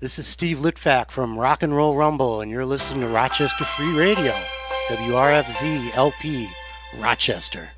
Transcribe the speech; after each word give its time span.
This 0.00 0.18
is 0.18 0.26
Steve 0.26 0.60
Litvack 0.60 1.10
from 1.10 1.38
Rock 1.38 1.62
and 1.62 1.76
Roll 1.76 1.94
Rumble, 1.94 2.40
and 2.40 2.50
you're 2.50 2.64
listening 2.64 3.02
to 3.02 3.08
Rochester 3.08 3.66
Free 3.66 3.92
Radio, 3.92 4.32
WRFZ 4.88 5.94
LP, 5.94 6.48
Rochester. 6.96 7.68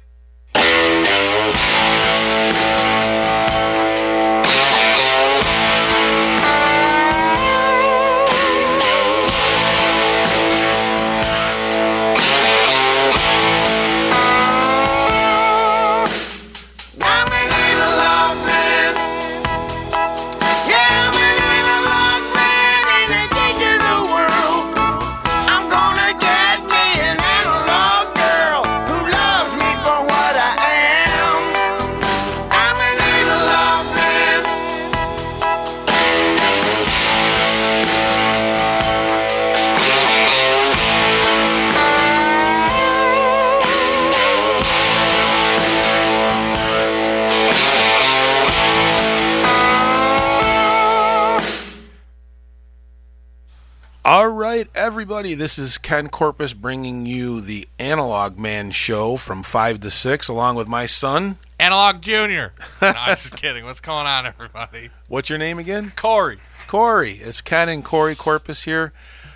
Everybody, 55.02 55.34
this 55.34 55.58
is 55.58 55.78
Ken 55.78 56.08
Corpus 56.08 56.54
bringing 56.54 57.06
you 57.06 57.40
the 57.40 57.66
Analog 57.80 58.38
Man 58.38 58.70
show 58.70 59.16
from 59.16 59.42
5 59.42 59.80
to 59.80 59.90
6, 59.90 60.28
along 60.28 60.54
with 60.54 60.68
my 60.68 60.86
son. 60.86 61.38
Analog 61.58 62.00
Junior. 62.00 62.52
no, 62.80 62.92
I'm 62.96 63.16
just 63.16 63.36
kidding. 63.42 63.64
What's 63.64 63.80
going 63.80 64.06
on, 64.06 64.26
everybody? 64.26 64.90
What's 65.08 65.28
your 65.28 65.40
name 65.40 65.58
again? 65.58 65.92
Corey. 65.96 66.38
Corey. 66.68 67.14
It's 67.14 67.40
Ken 67.40 67.68
and 67.68 67.84
Corey 67.84 68.14
Corpus 68.14 68.62
here. 68.62 68.92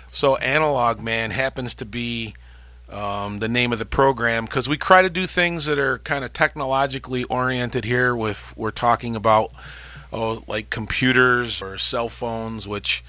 So, 0.09 0.37
Analog 0.37 1.01
Man 1.01 1.31
happens 1.31 1.75
to 1.75 1.85
be 1.85 2.33
um, 2.89 3.39
the 3.39 3.49
name 3.49 3.73
of 3.73 3.79
the 3.79 3.85
program 3.85 4.45
because 4.45 4.69
we 4.69 4.77
try 4.77 5.01
to 5.01 5.09
do 5.09 5.25
things 5.25 5.65
that 5.65 5.77
are 5.77 5.97
kind 5.97 6.23
of 6.23 6.31
technologically 6.31 7.25
oriented 7.25 7.83
here. 7.83 8.15
With 8.15 8.53
we're 8.55 8.71
talking 8.71 9.17
about 9.17 9.51
oh, 10.13 10.41
like 10.47 10.69
computers 10.69 11.61
or 11.61 11.77
cell 11.77 12.07
phones, 12.07 12.69
which 12.69 13.03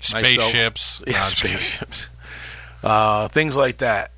Spaceships. 0.00 1.02
yeah, 1.06 1.12
No, 1.12 1.18
I'm 1.18 1.22
just 1.24 1.36
kidding. 1.42 1.58
spaceships, 1.58 2.08
uh, 2.82 3.28
things 3.28 3.56
like 3.56 3.78
that. 3.78 4.10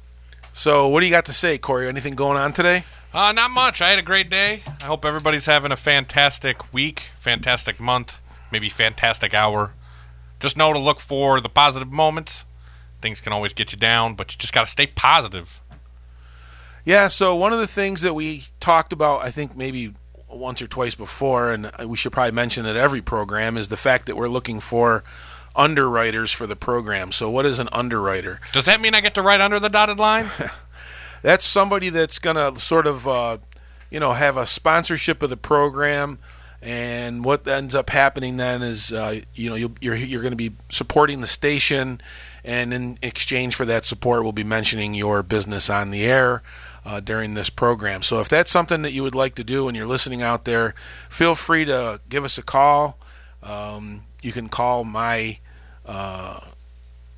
So, 0.53 0.89
what 0.89 1.01
do 1.01 1.07
you 1.07 1.13
got 1.13 1.25
to 1.27 1.33
say, 1.33 1.59
Corey? 1.59 1.89
Anything 1.89 2.15
going 2.15 2.37
on 2.37 2.53
today? 2.53 2.85
Uh, 3.13 3.33
not 3.33 3.51
much. 3.51 3.81
I 3.83 3.91
had 3.91 3.99
a 3.99 4.03
great 4.03 4.31
day. 4.31 4.63
I 4.81 4.85
hope 4.85 5.05
everybody's 5.05 5.47
having 5.47 5.73
a 5.73 5.77
fantastic 5.77 6.73
week, 6.73 7.01
fantastic 7.19 7.79
month, 7.79 8.17
maybe 8.51 8.69
fantastic 8.69 9.35
hour. 9.35 9.73
Just 10.41 10.57
know 10.57 10.73
to 10.73 10.79
look 10.79 10.99
for 11.01 11.41
the 11.41 11.49
positive 11.49 11.91
moments. 11.93 12.45
Things 13.01 13.21
can 13.21 13.33
always 13.33 13.53
get 13.53 13.73
you 13.73 13.79
down, 13.79 14.15
but 14.15 14.33
you 14.33 14.39
just 14.39 14.53
got 14.53 14.65
to 14.65 14.71
stay 14.71 14.87
positive. 14.87 15.61
Yeah, 16.85 17.09
so 17.09 17.37
one 17.37 17.53
of 17.53 17.59
the 17.61 17.67
things 17.67 18.03
that 18.03 18.15
we 18.15 18.45
talked 18.61 18.93
about, 18.93 19.23
I 19.25 19.31
think 19.31 19.57
maybe 19.57 19.93
once 20.29 20.61
or 20.63 20.67
twice 20.67 20.95
before, 20.95 21.53
and 21.53 21.71
we 21.87 21.97
should 21.97 22.13
probably 22.13 22.33
mention 22.33 22.67
at 22.67 22.77
every 22.77 23.01
program, 23.03 23.57
is 23.57 23.69
the 23.69 23.77
fact 23.77 24.07
that 24.07 24.17
we're 24.17 24.29
looking 24.29 24.59
for 24.61 25.05
underwriters 25.55 26.33
for 26.33 26.47
the 26.47 26.57
program. 26.57 27.13
So, 27.13 27.31
what 27.31 27.47
is 27.47 27.59
an 27.59 27.69
underwriter? 27.73 28.41
Does 28.53 28.65
that 28.67 28.81
mean 28.81 28.95
I 28.95 29.01
get 29.01 29.15
to 29.15 29.23
write 29.23 29.41
under 29.41 29.59
the 29.59 29.69
dotted 29.69 29.99
line? 29.99 30.27
That's 31.23 31.47
somebody 31.47 31.89
that's 31.89 32.19
going 32.19 32.35
to 32.35 32.61
sort 32.61 32.87
of, 32.87 33.07
uh, 33.07 33.39
you 33.91 34.01
know, 34.01 34.13
have 34.13 34.37
a 34.37 34.45
sponsorship 34.45 35.23
of 35.23 35.31
the 35.31 35.37
program. 35.37 36.19
And 36.61 37.25
what 37.25 37.47
ends 37.47 37.75
up 37.75 37.91
happening 37.91 38.37
then 38.37 38.63
is, 38.63 38.93
uh, 38.93 39.21
you 39.35 39.51
know, 39.51 39.57
you'll, 39.57 39.73
you're 39.81 39.97
you're 39.97 40.23
going 40.23 40.33
to 40.33 40.37
be 40.37 40.53
supporting 40.69 41.21
the 41.21 41.27
station, 41.27 42.01
and 42.45 42.73
in 42.73 42.99
exchange 43.03 43.57
for 43.57 43.65
that 43.65 43.85
support, 43.85 44.23
we'll 44.23 44.33
be 44.33 44.45
mentioning 44.45 44.95
your 44.95 45.23
business 45.25 45.69
on 45.69 45.91
the 45.91 46.05
air 46.05 46.43
uh, 46.85 47.01
during 47.01 47.35
this 47.35 47.51
program. 47.51 48.03
So 48.03 48.21
if 48.21 48.29
that's 48.29 48.51
something 48.51 48.83
that 48.83 48.93
you 48.93 49.03
would 49.03 49.15
like 49.15 49.35
to 49.37 49.45
do 49.45 49.69
and 49.69 49.77
you're 49.77 49.87
listening 49.87 50.23
out 50.23 50.45
there, 50.45 50.75
feel 51.09 51.35
free 51.35 51.65
to 51.65 52.01
give 52.09 52.25
us 52.25 52.39
a 52.39 52.43
call. 52.43 52.99
Um, 53.43 54.03
you 54.23 54.33
can 54.33 54.49
call 54.49 54.85
my 54.85 55.39
uh, 55.87 56.41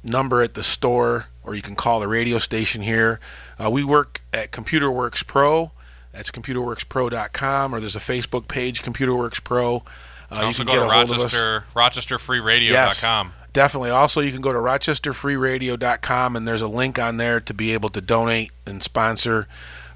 number 0.03 0.43
at 0.43 0.55
the 0.55 0.63
store, 0.63 1.27
or 1.43 1.55
you 1.55 1.63
can 1.63 1.75
call 1.75 2.01
the 2.01 2.09
radio 2.09 2.39
station 2.39 2.83
here. 2.83 3.21
Uh, 3.63 3.71
we 3.71 3.85
work 3.85 4.23
at 4.33 4.51
Computer 4.53 4.91
Works 4.91 5.23
Pro. 5.23 5.73
That's 6.13 6.31
computerworkspro.com, 6.31 7.75
or 7.75 7.81
there's 7.81 7.97
a 7.97 8.01
Facebook 8.01 8.47
page, 8.49 8.83
Computer 8.83 9.15
Works 9.15 9.41
Pro. 9.41 9.83
Uh, 10.31 10.47
you 10.49 10.55
can 10.55 10.67
go 10.67 10.73
get 10.73 10.79
to 10.79 10.85
a 10.85 10.89
hold 10.89 11.11
of 11.11 11.21
us. 11.21 11.35
Rochester, 11.75 12.17
RochesterFreeRadio.com. 12.19 13.33
Definitely. 13.53 13.91
Also, 13.91 14.21
you 14.21 14.33
can 14.33 14.41
go 14.41 14.53
to 14.53 14.59
rochesterfreeradio.com 14.59 16.37
and 16.37 16.47
there's 16.47 16.63
a 16.63 16.69
link 16.69 16.99
on 16.99 17.19
there 17.19 17.39
to 17.41 17.55
be 17.55 17.73
able 17.73 17.89
to 17.91 18.01
donate 18.01 18.51
and 18.67 18.83
sponsor. 18.83 19.47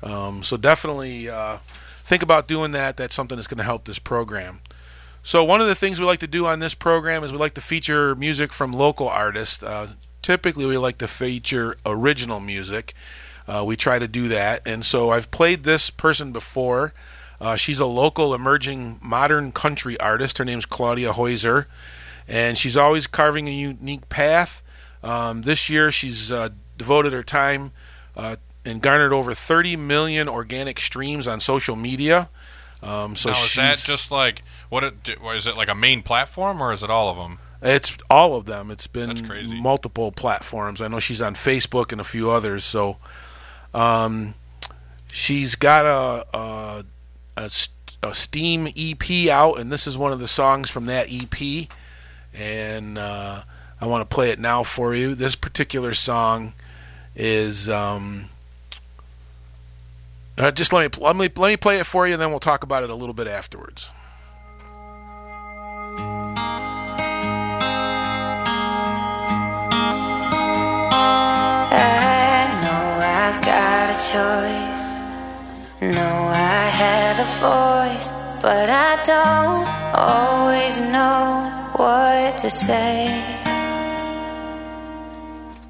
Um, 0.01 0.45
so 0.45 0.57
definitely 0.57 1.29
uh, 1.29 1.57
think 1.57 2.23
about 2.23 2.47
doing 2.47 2.71
that. 2.73 2.97
That's 2.97 3.15
something 3.15 3.37
that's 3.37 3.49
going 3.49 3.59
to 3.59 3.65
help 3.65 3.85
this 3.85 3.99
program. 3.99 4.61
So 5.29 5.45
one 5.45 5.61
of 5.61 5.67
the 5.67 5.75
things 5.75 6.01
we 6.01 6.07
like 6.07 6.21
to 6.21 6.27
do 6.27 6.47
on 6.47 6.59
this 6.59 6.75
program 6.75 7.23
is 7.23 7.33
we 7.33 7.37
like 7.37 7.53
to 7.53 7.61
feature 7.61 8.15
music 8.15 8.51
from 8.51 8.73
local 8.73 9.11
artists. 9.11 9.63
Uh, 9.63 9.89
typically, 10.23 10.65
we 10.65 10.79
like 10.79 10.97
to 10.99 11.07
feature 11.07 11.77
original 11.85 12.41
music. 12.41 12.95
Uh, 13.47 13.63
we 13.63 13.77
try 13.77 13.99
to 13.99 14.09
do 14.09 14.29
that, 14.29 14.67
and 14.67 14.83
so 14.87 15.11
I've 15.11 15.31
played 15.31 15.65
this 15.65 15.91
person 15.91 16.33
before. 16.33 16.95
Uh, 17.43 17.57
she's 17.57 17.79
a 17.79 17.85
local 17.85 18.33
emerging 18.33 19.01
modern 19.03 19.53
country 19.53 20.01
artist. 20.01 20.39
Her 20.39 20.47
name's 20.47 20.65
Claudia 20.65 21.13
Heuser, 21.13 21.67
and 22.27 22.57
she's 22.57 22.79
always 22.79 23.07
carving 23.07 23.49
a 23.49 23.53
unique 23.53 24.09
path. 24.09 24.63
Um, 25.03 25.43
this 25.43 25.69
year, 25.69 25.91
she's 25.91 26.33
uh, 26.33 26.49
devoted 26.79 27.13
her 27.13 27.23
time 27.23 27.73
uh, 28.17 28.37
and 28.65 28.81
garnered 28.81 29.13
over 29.13 29.35
30 29.35 29.77
million 29.77 30.27
organic 30.27 30.81
streams 30.81 31.29
on 31.29 31.39
social 31.39 31.77
media. 31.77 32.31
Um, 32.83 33.17
so 33.17 33.29
now, 33.31 33.37
is 33.37 33.55
that 33.57 33.77
just 33.79 34.11
like 34.11 34.43
what? 34.69 34.85
It, 34.85 34.95
is 35.09 35.47
it 35.47 35.57
like 35.57 35.69
a 35.69 35.75
main 35.75 36.03
platform, 36.03 36.63
or 36.63 36.73
is 36.73 36.83
it 36.83 36.91
all 36.91 37.11
of 37.11 37.17
them? 37.17 37.39
It's 37.61 37.97
all 38.09 38.37
of 38.37 38.45
them. 38.45 38.71
It's 38.71 38.87
been 38.87 39.17
multiple 39.61 40.13
platforms. 40.13 40.81
I 40.81 40.89
know 40.89 41.01
she's 41.01 41.23
on 41.23 41.35
Facebook 41.35 41.91
and 41.91 42.01
a 42.01 42.05
few 42.05 42.31
others. 42.31 42.65
So, 42.65 42.99
um, 43.75 44.35
she's 45.11 45.55
got 45.57 45.85
a, 45.87 46.39
a 46.39 46.85
a 47.37 47.51
a 48.03 48.15
Steam 48.15 48.69
EP 48.77 49.29
out, 49.29 49.59
and 49.59 49.73
this 49.73 49.87
is 49.87 49.99
one 49.99 50.13
of 50.13 50.21
the 50.21 50.29
songs 50.29 50.71
from 50.71 50.87
that 50.87 51.09
EP. 51.11 51.69
And 52.35 52.97
uh, 52.99 53.43
I 53.81 53.87
want 53.87 54.09
to 54.09 54.15
play 54.15 54.31
it 54.31 54.39
now 54.39 54.63
for 54.63 54.95
you. 54.95 55.15
This 55.15 55.35
particular 55.35 55.93
song 55.95 56.55
is. 57.17 57.69
Um, 57.69 58.27
uh, 60.37 60.53
just 60.53 60.73
let 60.73 60.97
me 60.97 61.05
let 61.05 61.17
me 61.17 61.29
let 61.37 61.49
me 61.49 61.57
play 61.57 61.81
it 61.81 61.87
for 61.87 62.07
you, 62.07 62.13
and 62.13 62.23
then 62.23 62.31
we'll 62.31 62.39
talk 62.39 62.63
about 62.63 62.85
it 62.85 62.91
a 62.91 62.95
little 62.95 63.15
bit 63.15 63.27
afterwards. 63.27 63.91
Choice. 73.99 74.99
No, 75.83 76.11
I 76.31 76.71
have 76.83 77.19
a 77.19 77.29
voice, 77.43 78.13
but 78.41 78.71
I 78.71 78.95
don't 79.03 79.67
always 79.93 80.89
know 80.89 81.51
what 81.75 82.39
to 82.39 82.49
say. 82.49 83.11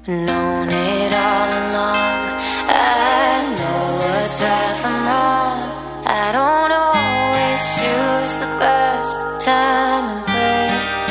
Known 0.05 0.69
it 0.69 1.11
all 1.11 1.49
along. 1.65 2.21
I 2.69 3.55
know 3.57 3.81
what's 3.97 4.39
right 4.41 4.75
from 4.81 4.97
wrong. 5.09 5.59
I 6.05 6.31
don't 6.37 6.71
always 6.85 7.61
choose 7.77 8.33
the 8.43 8.51
best 8.61 9.11
time 9.43 10.05
and 10.05 10.21
place. 10.29 11.09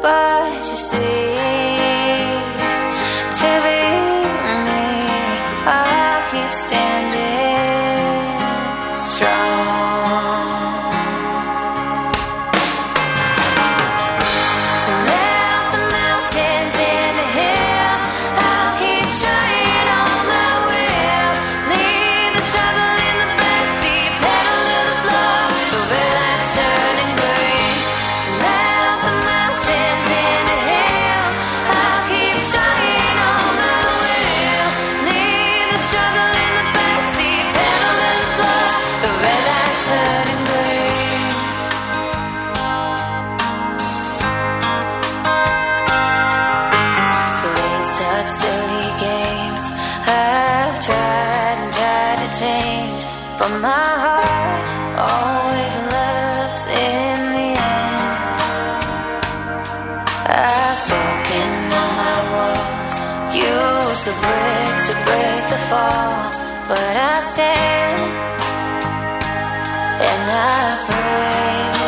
But 0.00 0.56
you 0.56 0.78
see, 0.88 1.29
standing 6.70 7.19
used 63.34 64.04
the 64.06 64.14
bricks 64.22 64.88
to 64.88 64.94
break 65.06 65.42
the 65.48 65.60
fall, 65.68 66.30
but 66.68 66.94
I 66.96 67.20
stand 67.20 68.00
and 70.08 70.30
I 70.30 70.84
pray. 70.88 71.79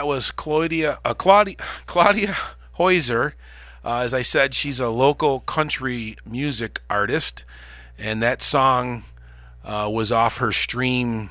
That 0.00 0.06
was 0.06 0.30
Claudia 0.30 0.96
uh, 1.04 1.12
Claudia 1.12 1.56
Claudia 1.84 2.28
Heuser. 2.78 3.34
Uh, 3.84 3.98
as 3.98 4.14
I 4.14 4.22
said, 4.22 4.54
she's 4.54 4.80
a 4.80 4.88
local 4.88 5.40
country 5.40 6.16
music 6.24 6.80
artist, 6.88 7.44
and 7.98 8.22
that 8.22 8.40
song 8.40 9.02
uh, 9.62 9.90
was 9.92 10.10
off 10.10 10.38
her 10.38 10.52
stream. 10.52 11.28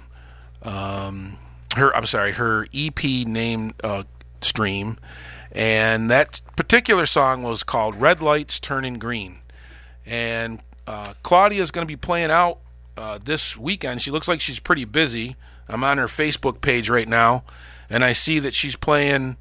Um, 0.62 1.38
her 1.76 1.96
I'm 1.96 2.06
sorry, 2.06 2.34
her 2.34 2.68
EP 2.72 3.04
named 3.26 3.74
uh, 3.84 4.04
stream, 4.42 5.00
and 5.52 6.12
that 6.12 6.40
particular 6.56 7.08
song 7.08 7.42
was 7.42 7.64
called 7.64 7.96
"Red 7.96 8.22
Lights 8.22 8.60
Turning 8.60 9.00
Green." 9.00 9.38
And 10.06 10.62
uh, 10.86 11.14
Claudia 11.24 11.64
is 11.64 11.72
going 11.72 11.88
to 11.88 11.92
be 11.92 11.98
playing 11.98 12.30
out 12.30 12.60
uh, 12.96 13.18
this 13.18 13.58
weekend. 13.58 14.04
She 14.04 14.12
looks 14.12 14.28
like 14.28 14.42
she's 14.42 14.60
pretty 14.60 14.86
busy. 14.86 15.38
I'm 15.68 15.84
on 15.84 15.98
her 15.98 16.06
Facebook 16.06 16.62
page 16.62 16.88
right 16.88 17.08
now, 17.08 17.44
and 17.90 18.04
I 18.04 18.12
see 18.12 18.40
that 18.40 18.54
she's 18.54 18.76
playing 18.76 19.38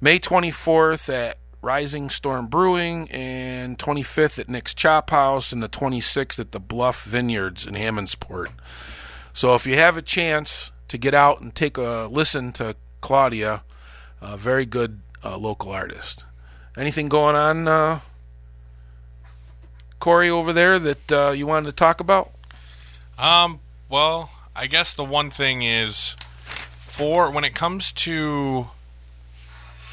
May 0.00 0.18
24th 0.18 1.12
at 1.12 1.38
Rising 1.62 2.10
Storm 2.10 2.48
Brewing 2.48 3.08
and 3.10 3.78
25th 3.78 4.38
at 4.38 4.48
Nick's 4.48 4.74
Chop 4.74 5.10
House 5.10 5.52
and 5.52 5.62
the 5.62 5.68
26th 5.68 6.40
at 6.40 6.52
the 6.52 6.58
Bluff 6.58 7.04
Vineyards 7.04 7.66
in 7.66 7.74
Hammondsport. 7.74 8.48
So 9.32 9.54
if 9.54 9.66
you 9.66 9.76
have 9.76 9.96
a 9.96 10.02
chance 10.02 10.72
to 10.88 10.98
get 10.98 11.14
out 11.14 11.40
and 11.40 11.54
take 11.54 11.78
a 11.78 12.08
listen 12.10 12.52
to 12.52 12.74
Claudia, 13.00 13.62
a 14.20 14.36
very 14.36 14.66
good 14.66 15.00
uh, 15.24 15.38
local 15.38 15.70
artist. 15.70 16.26
Anything 16.76 17.08
going 17.08 17.36
on, 17.36 17.68
uh, 17.68 18.00
Corey, 19.98 20.30
over 20.30 20.52
there 20.52 20.78
that 20.78 21.12
uh, 21.12 21.30
you 21.30 21.46
wanted 21.46 21.66
to 21.66 21.72
talk 21.72 22.00
about? 22.00 22.32
Um, 23.18 23.60
well, 23.88 24.30
I 24.56 24.66
guess 24.66 24.94
the 24.94 25.04
one 25.04 25.30
thing 25.30 25.62
is 25.62 26.16
for 26.92 27.30
when 27.30 27.42
it 27.42 27.54
comes 27.54 27.90
to 27.90 28.66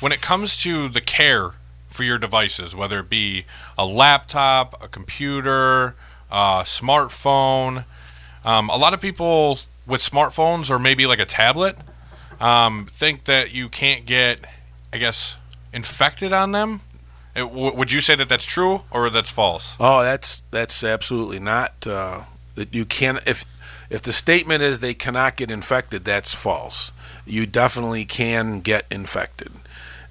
when 0.02 0.12
it 0.12 0.22
comes 0.22 0.58
to 0.58 0.90
the 0.90 1.00
care 1.00 1.52
for 1.88 2.04
your 2.04 2.18
devices, 2.18 2.76
whether 2.76 3.00
it 3.00 3.10
be 3.10 3.46
a 3.78 3.86
laptop, 3.86 4.76
a 4.84 4.88
computer, 4.90 5.96
a 6.30 6.64
smartphone, 6.66 7.86
um, 8.44 8.70
a 8.70 8.76
lot 8.76 8.94
of 8.94 9.00
people 9.00 9.60
with 9.88 10.02
smartphones 10.02 10.70
or 10.70 10.78
maybe 10.78 11.06
like 11.06 11.20
a 11.20 11.26
tablet 11.26 11.78
um, 12.42 12.86
think 12.86 13.24
that 13.24 13.54
you 13.54 13.70
can't 13.70 14.06
get, 14.06 14.42
I 14.92 14.98
guess, 14.98 15.38
infected 15.72 16.34
on 16.34 16.52
them. 16.52 16.82
It, 17.34 17.42
w- 17.42 17.76
would 17.76 17.94
you 17.94 18.02
say 18.02 18.16
that 18.16 18.28
that's 18.28 18.46
true 18.46 18.84
or 18.92 19.10
that's 19.10 19.32
false? 19.32 19.78
Oh, 19.80 20.04
that's 20.04 20.42
that's 20.52 20.84
absolutely 20.84 21.40
not. 21.40 21.88
Uh, 21.88 22.24
that 22.56 22.74
you 22.74 22.84
can 22.84 23.20
if 23.26 23.46
if 23.90 24.02
the 24.02 24.14
statement 24.14 24.62
is 24.62 24.80
they 24.80 24.94
cannot 24.94 25.36
get 25.36 25.52
infected, 25.52 26.06
that's 26.06 26.34
false. 26.34 26.92
You 27.26 27.46
definitely 27.46 28.06
can 28.06 28.60
get 28.62 28.86
infected, 28.92 29.52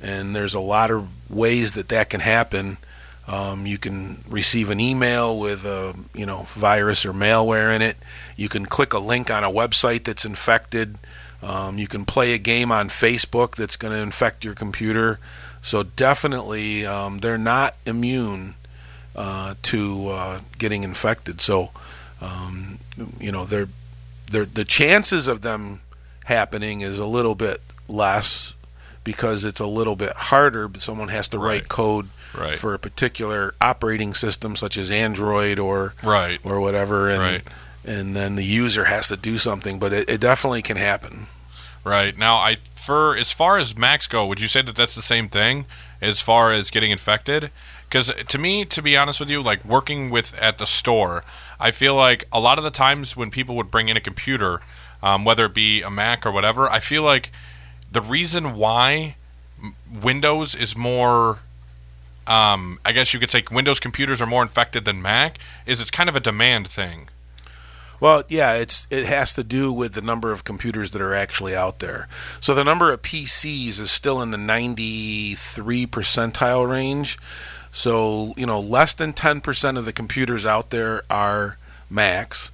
and 0.00 0.34
there's 0.34 0.54
a 0.54 0.60
lot 0.60 0.90
of 0.90 1.08
ways 1.30 1.72
that 1.72 1.88
that 1.88 2.10
can 2.10 2.20
happen. 2.20 2.78
Um, 3.26 3.66
you 3.66 3.76
can 3.76 4.22
receive 4.28 4.70
an 4.70 4.80
email 4.80 5.38
with 5.38 5.64
a 5.64 5.94
you 6.14 6.26
know 6.26 6.42
virus 6.48 7.04
or 7.04 7.12
malware 7.12 7.74
in 7.74 7.82
it. 7.82 7.96
You 8.36 8.48
can 8.48 8.66
click 8.66 8.92
a 8.94 8.98
link 8.98 9.30
on 9.30 9.44
a 9.44 9.50
website 9.50 10.04
that's 10.04 10.24
infected. 10.24 10.98
Um, 11.42 11.78
you 11.78 11.86
can 11.86 12.04
play 12.04 12.32
a 12.34 12.38
game 12.38 12.72
on 12.72 12.88
Facebook 12.88 13.54
that's 13.54 13.76
going 13.76 13.94
to 13.94 14.00
infect 14.00 14.44
your 14.44 14.54
computer. 14.54 15.20
So 15.60 15.82
definitely, 15.82 16.86
um, 16.86 17.18
they're 17.18 17.38
not 17.38 17.74
immune 17.86 18.54
uh, 19.14 19.54
to 19.62 20.08
uh, 20.08 20.40
getting 20.58 20.82
infected. 20.82 21.40
So 21.40 21.70
um, 22.20 22.78
you 23.18 23.30
know, 23.32 23.44
they're, 23.44 23.68
they're, 24.30 24.44
the 24.44 24.64
chances 24.64 25.28
of 25.28 25.40
them 25.42 25.80
happening 26.24 26.80
is 26.82 26.98
a 26.98 27.06
little 27.06 27.34
bit 27.34 27.60
less 27.88 28.54
because 29.04 29.44
it's 29.44 29.60
a 29.60 29.66
little 29.66 29.96
bit 29.96 30.12
harder. 30.12 30.68
But 30.68 30.80
someone 30.82 31.08
has 31.08 31.28
to 31.28 31.38
Right. 31.38 31.60
write 31.62 31.68
code 31.68 32.08
Right. 32.36 32.58
for 32.58 32.74
a 32.74 32.78
particular 32.78 33.54
operating 33.60 34.12
system, 34.14 34.54
such 34.56 34.76
as 34.76 34.90
Android 34.90 35.58
or 35.58 35.94
Right. 36.04 36.38
or 36.44 36.60
whatever, 36.60 37.08
and 37.08 37.42
and 37.84 38.14
then 38.14 38.34
the 38.34 38.44
user 38.44 38.84
has 38.84 39.08
to 39.08 39.16
do 39.16 39.38
something. 39.38 39.78
But 39.78 39.94
it, 39.94 40.10
it 40.10 40.20
definitely 40.20 40.60
can 40.60 40.76
happen. 40.76 41.26
Right 41.84 42.18
now, 42.18 42.36
I 42.36 42.56
for 42.74 43.16
as 43.16 43.32
far 43.32 43.56
as 43.56 43.76
Macs 43.78 44.06
go, 44.06 44.26
would 44.26 44.40
you 44.42 44.48
say 44.48 44.60
that 44.60 44.76
that's 44.76 44.94
the 44.94 45.00
same 45.02 45.28
thing 45.30 45.64
as 46.02 46.20
far 46.20 46.52
as 46.52 46.68
getting 46.70 46.90
infected? 46.90 47.50
Because 47.88 48.12
to 48.12 48.38
me, 48.38 48.64
to 48.66 48.82
be 48.82 48.96
honest 48.96 49.20
with 49.20 49.30
you, 49.30 49.42
like 49.42 49.64
working 49.64 50.10
with 50.10 50.34
at 50.38 50.58
the 50.58 50.66
store, 50.66 51.24
I 51.58 51.70
feel 51.70 51.94
like 51.94 52.24
a 52.32 52.38
lot 52.38 52.58
of 52.58 52.64
the 52.64 52.70
times 52.70 53.16
when 53.16 53.30
people 53.30 53.56
would 53.56 53.70
bring 53.70 53.88
in 53.88 53.96
a 53.96 54.00
computer, 54.00 54.60
um, 55.02 55.24
whether 55.24 55.46
it 55.46 55.54
be 55.54 55.82
a 55.82 55.90
Mac 55.90 56.26
or 56.26 56.30
whatever, 56.30 56.68
I 56.68 56.80
feel 56.80 57.02
like 57.02 57.32
the 57.90 58.02
reason 58.02 58.56
why 58.56 59.16
Windows 60.02 60.54
is 60.54 60.76
more 60.76 61.38
um, 62.28 62.78
I 62.84 62.92
guess 62.92 63.14
you 63.14 63.20
could 63.20 63.30
say 63.30 63.42
Windows 63.50 63.80
computers 63.80 64.20
are 64.20 64.26
more 64.26 64.42
infected 64.42 64.84
than 64.84 65.00
Mac 65.00 65.38
is 65.64 65.80
it's 65.80 65.90
kind 65.90 66.08
of 66.10 66.16
a 66.16 66.20
demand 66.20 66.68
thing. 66.68 67.08
Well, 68.00 68.22
yeah, 68.28 68.52
it's 68.52 68.86
it 68.90 69.06
has 69.06 69.32
to 69.34 69.42
do 69.42 69.72
with 69.72 69.94
the 69.94 70.02
number 70.02 70.30
of 70.30 70.44
computers 70.44 70.92
that 70.92 71.02
are 71.02 71.14
actually 71.14 71.56
out 71.56 71.80
there. 71.80 72.06
So 72.38 72.54
the 72.54 72.62
number 72.62 72.92
of 72.92 73.02
PCs 73.02 73.80
is 73.80 73.90
still 73.90 74.22
in 74.22 74.30
the 74.30 74.38
93 74.38 75.86
percentile 75.86 76.68
range. 76.70 77.18
So, 77.78 78.34
you 78.36 78.44
know, 78.44 78.58
less 78.58 78.92
than 78.92 79.12
10% 79.12 79.78
of 79.78 79.84
the 79.84 79.92
computers 79.92 80.44
out 80.44 80.70
there 80.70 81.04
are 81.08 81.58
Macs 81.88 82.50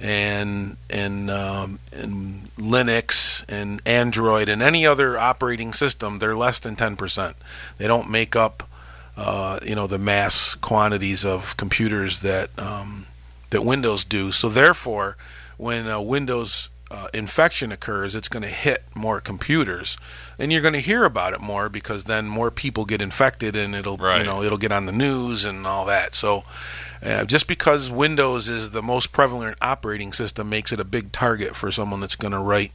and 0.00 0.76
and 0.88 1.28
um, 1.32 1.80
and 1.92 2.48
Linux 2.56 3.44
and 3.48 3.82
Android 3.84 4.48
and 4.48 4.62
any 4.62 4.86
other 4.86 5.18
operating 5.18 5.72
system, 5.72 6.20
they're 6.20 6.36
less 6.36 6.60
than 6.60 6.76
10%. 6.76 7.34
They 7.78 7.88
don't 7.88 8.08
make 8.08 8.36
up 8.36 8.68
uh, 9.16 9.58
you 9.64 9.74
know 9.74 9.88
the 9.88 9.98
mass 9.98 10.54
quantities 10.54 11.26
of 11.26 11.56
computers 11.56 12.20
that 12.20 12.56
um, 12.56 13.06
that 13.50 13.64
Windows 13.64 14.04
do. 14.04 14.30
So 14.30 14.48
therefore, 14.48 15.16
when 15.56 15.88
a 15.88 16.00
Windows 16.00 16.70
uh, 16.88 17.08
infection 17.12 17.72
occurs, 17.72 18.14
it's 18.14 18.28
going 18.28 18.44
to 18.44 18.48
hit 18.48 18.84
more 18.94 19.20
computers, 19.20 19.98
and 20.38 20.52
you're 20.52 20.62
going 20.62 20.74
to 20.74 20.80
hear 20.80 21.04
about 21.04 21.32
it 21.34 21.40
more 21.40 21.68
because 21.68 22.04
then 22.04 22.26
more 22.26 22.50
people 22.50 22.84
get 22.84 23.02
infected, 23.02 23.56
and 23.56 23.74
it'll 23.74 23.96
Right. 23.96 24.18
you 24.18 24.24
know 24.24 24.42
it'll 24.42 24.58
get 24.58 24.72
on 24.72 24.86
the 24.86 24.92
news 24.92 25.44
and 25.44 25.66
all 25.66 25.84
that. 25.86 26.14
So. 26.14 26.44
Uh, 27.00 27.24
just 27.24 27.46
because 27.46 27.92
Windows 27.92 28.48
is 28.48 28.72
the 28.72 28.82
most 28.82 29.12
prevalent 29.12 29.56
operating 29.62 30.12
system 30.12 30.50
makes 30.50 30.72
it 30.72 30.80
a 30.80 30.84
big 30.84 31.12
target 31.12 31.54
for 31.54 31.70
someone 31.70 32.00
that's 32.00 32.16
going 32.16 32.32
to 32.32 32.40
write. 32.40 32.72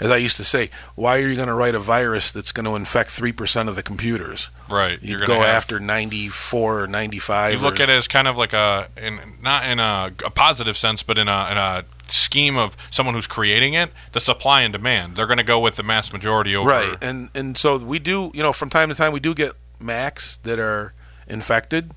As 0.00 0.10
I 0.10 0.16
used 0.16 0.36
to 0.38 0.44
say, 0.44 0.70
why 0.94 1.18
are 1.18 1.28
you 1.28 1.36
going 1.36 1.48
to 1.48 1.54
write 1.54 1.74
a 1.74 1.78
virus 1.78 2.32
that's 2.32 2.52
going 2.52 2.64
to 2.64 2.74
infect 2.74 3.10
three 3.10 3.32
percent 3.32 3.68
of 3.68 3.76
the 3.76 3.82
computers? 3.82 4.48
Right. 4.70 5.00
You 5.02 5.18
You're 5.18 5.26
go 5.26 5.40
have- 5.40 5.44
after 5.44 5.78
ninety-four 5.78 6.82
or 6.82 6.86
ninety-five. 6.86 7.54
You 7.54 7.58
look 7.60 7.80
or, 7.80 7.82
at 7.84 7.90
it 7.90 7.96
as 7.96 8.08
kind 8.08 8.26
of 8.26 8.38
like 8.38 8.52
a, 8.52 8.88
in, 8.96 9.20
not 9.42 9.64
in 9.64 9.78
a, 9.78 10.12
a 10.24 10.30
positive 10.30 10.76
sense, 10.76 11.02
but 11.02 11.18
in 11.18 11.28
a, 11.28 11.48
in 11.50 11.58
a 11.58 11.84
scheme 12.08 12.56
of 12.56 12.76
someone 12.90 13.14
who's 13.14 13.26
creating 13.26 13.74
it, 13.74 13.90
the 14.12 14.20
supply 14.20 14.62
and 14.62 14.72
demand. 14.72 15.16
They're 15.16 15.26
going 15.26 15.38
to 15.38 15.44
go 15.44 15.60
with 15.60 15.76
the 15.76 15.82
mass 15.82 16.12
majority 16.12 16.56
over. 16.56 16.68
right 16.68 16.96
and 17.00 17.30
and 17.34 17.56
so 17.56 17.78
we 17.78 17.98
do 17.98 18.32
you 18.34 18.42
know 18.42 18.52
from 18.52 18.68
time 18.68 18.88
to 18.88 18.94
time 18.94 19.12
we 19.12 19.20
do 19.20 19.34
get 19.34 19.56
macs 19.78 20.36
that 20.38 20.58
are 20.58 20.92
infected 21.28 21.94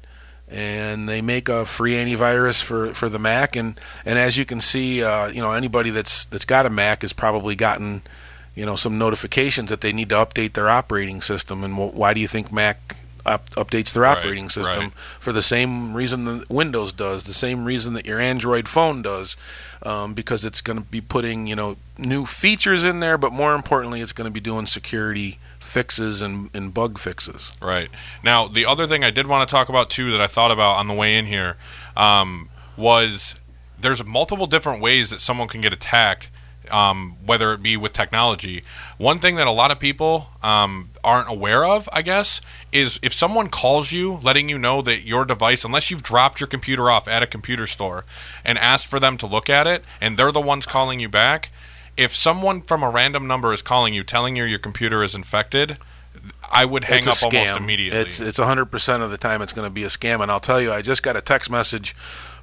and 0.53 1.09
they 1.09 1.19
make 1.21 1.49
a 1.49 1.65
free 1.65 1.93
antivirus 1.93 2.61
for, 2.63 2.93
for 2.93 3.09
the 3.09 3.19
mac. 3.19 3.55
And 3.55 3.79
and 4.05 4.19
as 4.19 4.37
you 4.37 4.45
can 4.45 4.61
see 4.61 5.03
uh, 5.03 5.27
you 5.27 5.41
know 5.41 5.51
anybody 5.51 5.89
that's 5.89 6.25
that's 6.25 6.45
got 6.45 6.65
a 6.65 6.69
mac 6.69 7.01
has 7.01 7.11
probably 7.11 7.55
gotten 7.55 8.03
you 8.55 8.65
know 8.65 8.75
some 8.75 8.97
notifications 8.99 9.69
that 9.71 9.81
they 9.81 9.91
need 9.91 10.09
to 10.09 10.15
update 10.15 10.53
their 10.53 10.69
operating 10.69 11.21
system. 11.21 11.63
And 11.63 11.73
wh- 11.73 11.95
why 11.95 12.13
do 12.13 12.21
you 12.21 12.27
think 12.27 12.51
mac 12.51 12.95
up, 13.25 13.49
updates 13.51 13.93
their 13.93 14.03
Right, 14.03 14.17
operating 14.17 14.49
system? 14.49 14.83
Right. 14.83 14.93
for 14.93 15.31
the 15.33 15.41
same 15.41 15.93
reason 15.95 16.25
that 16.25 16.49
windows 16.49 16.93
does 16.93 17.23
the 17.23 17.33
same 17.33 17.63
reason 17.65 17.93
that 17.93 18.05
your 18.05 18.19
android 18.19 18.67
phone 18.67 19.01
does 19.01 19.37
um, 19.81 20.13
because 20.13 20.43
it's 20.45 20.61
going 20.61 20.77
to 20.77 20.83
be 20.85 20.99
putting 21.01 21.47
you 21.47 21.55
know 21.55 21.77
new 21.97 22.25
features 22.25 22.83
in 22.85 22.99
there 22.99 23.17
but 23.17 23.31
more 23.31 23.55
importantly 23.55 24.01
it's 24.01 24.11
going 24.11 24.29
to 24.29 24.33
be 24.33 24.41
doing 24.41 24.65
security 24.65 25.39
fixes 25.63 26.21
and, 26.21 26.49
and 26.53 26.73
bug 26.73 26.97
fixes 26.97 27.53
Right. 27.61 27.89
Now, 28.23 28.47
the 28.47 28.65
other 28.65 28.87
thing 28.87 29.03
I 29.03 29.11
did 29.11 29.27
want 29.27 29.47
to 29.47 29.51
talk 29.51 29.69
about 29.69 29.89
too 29.89 30.11
that 30.11 30.21
I 30.21 30.27
thought 30.27 30.51
about 30.51 30.77
on 30.77 30.87
the 30.87 30.93
way 30.93 31.17
in 31.17 31.25
here 31.25 31.57
um, 31.95 32.49
was 32.77 33.35
there's 33.79 34.05
multiple 34.05 34.47
different 34.47 34.81
ways 34.81 35.09
that 35.09 35.21
someone 35.21 35.47
can 35.47 35.61
get 35.61 35.73
attacked, 35.73 36.29
um, 36.71 37.17
whether 37.25 37.53
it 37.53 37.61
be 37.61 37.77
with 37.77 37.93
technology. 37.93 38.63
One 38.97 39.19
thing 39.19 39.35
that 39.35 39.47
a 39.47 39.51
lot 39.51 39.71
of 39.71 39.79
people 39.79 40.29
um, 40.41 40.89
aren't 41.03 41.29
aware 41.29 41.65
of, 41.65 41.87
I 41.91 42.01
guess, 42.01 42.41
is 42.71 42.99
if 43.03 43.13
someone 43.13 43.49
calls 43.49 43.91
you, 43.91 44.19
letting 44.23 44.49
you 44.49 44.57
know 44.57 44.81
that 44.81 45.05
your 45.05 45.25
device, 45.25 45.63
unless 45.63 45.91
you've 45.91 46.03
dropped 46.03 46.39
your 46.39 46.47
computer 46.47 46.89
off 46.89 47.07
at 47.07 47.23
a 47.23 47.27
computer 47.27 47.67
store 47.67 48.05
and 48.43 48.57
asked 48.57 48.87
for 48.87 48.99
them 48.99 49.17
to 49.17 49.27
look 49.27 49.49
at 49.49 49.67
it, 49.67 49.83
and 50.01 50.17
they're 50.17 50.31
the 50.31 50.41
ones 50.41 50.65
calling 50.65 50.99
you 50.99 51.09
back. 51.09 51.51
If 51.95 52.13
someone 52.15 52.61
from 52.61 52.83
a 52.83 52.89
random 52.89 53.27
number 53.27 53.53
is 53.53 53.61
calling 53.61 53.93
you, 53.93 54.03
telling 54.03 54.35
you 54.35 54.43
your 54.43 54.59
computer 54.59 55.03
is 55.03 55.13
infected, 55.13 55.77
I 56.51 56.65
would 56.65 56.85
hang 56.85 57.07
up 57.07 57.15
scam. 57.15 57.33
almost 57.39 57.57
immediately. 57.57 57.99
It's 57.99 58.19
it's 58.19 58.39
100% 58.39 59.01
of 59.01 59.11
the 59.11 59.17
time 59.17 59.41
it's 59.41 59.53
going 59.53 59.67
to 59.67 59.73
be 59.73 59.83
a 59.83 59.87
scam. 59.87 60.21
And 60.21 60.31
I'll 60.31 60.39
tell 60.39 60.61
you, 60.61 60.71
I 60.71 60.81
just 60.81 61.03
got 61.03 61.15
a 61.15 61.21
text 61.21 61.49
message 61.49 61.93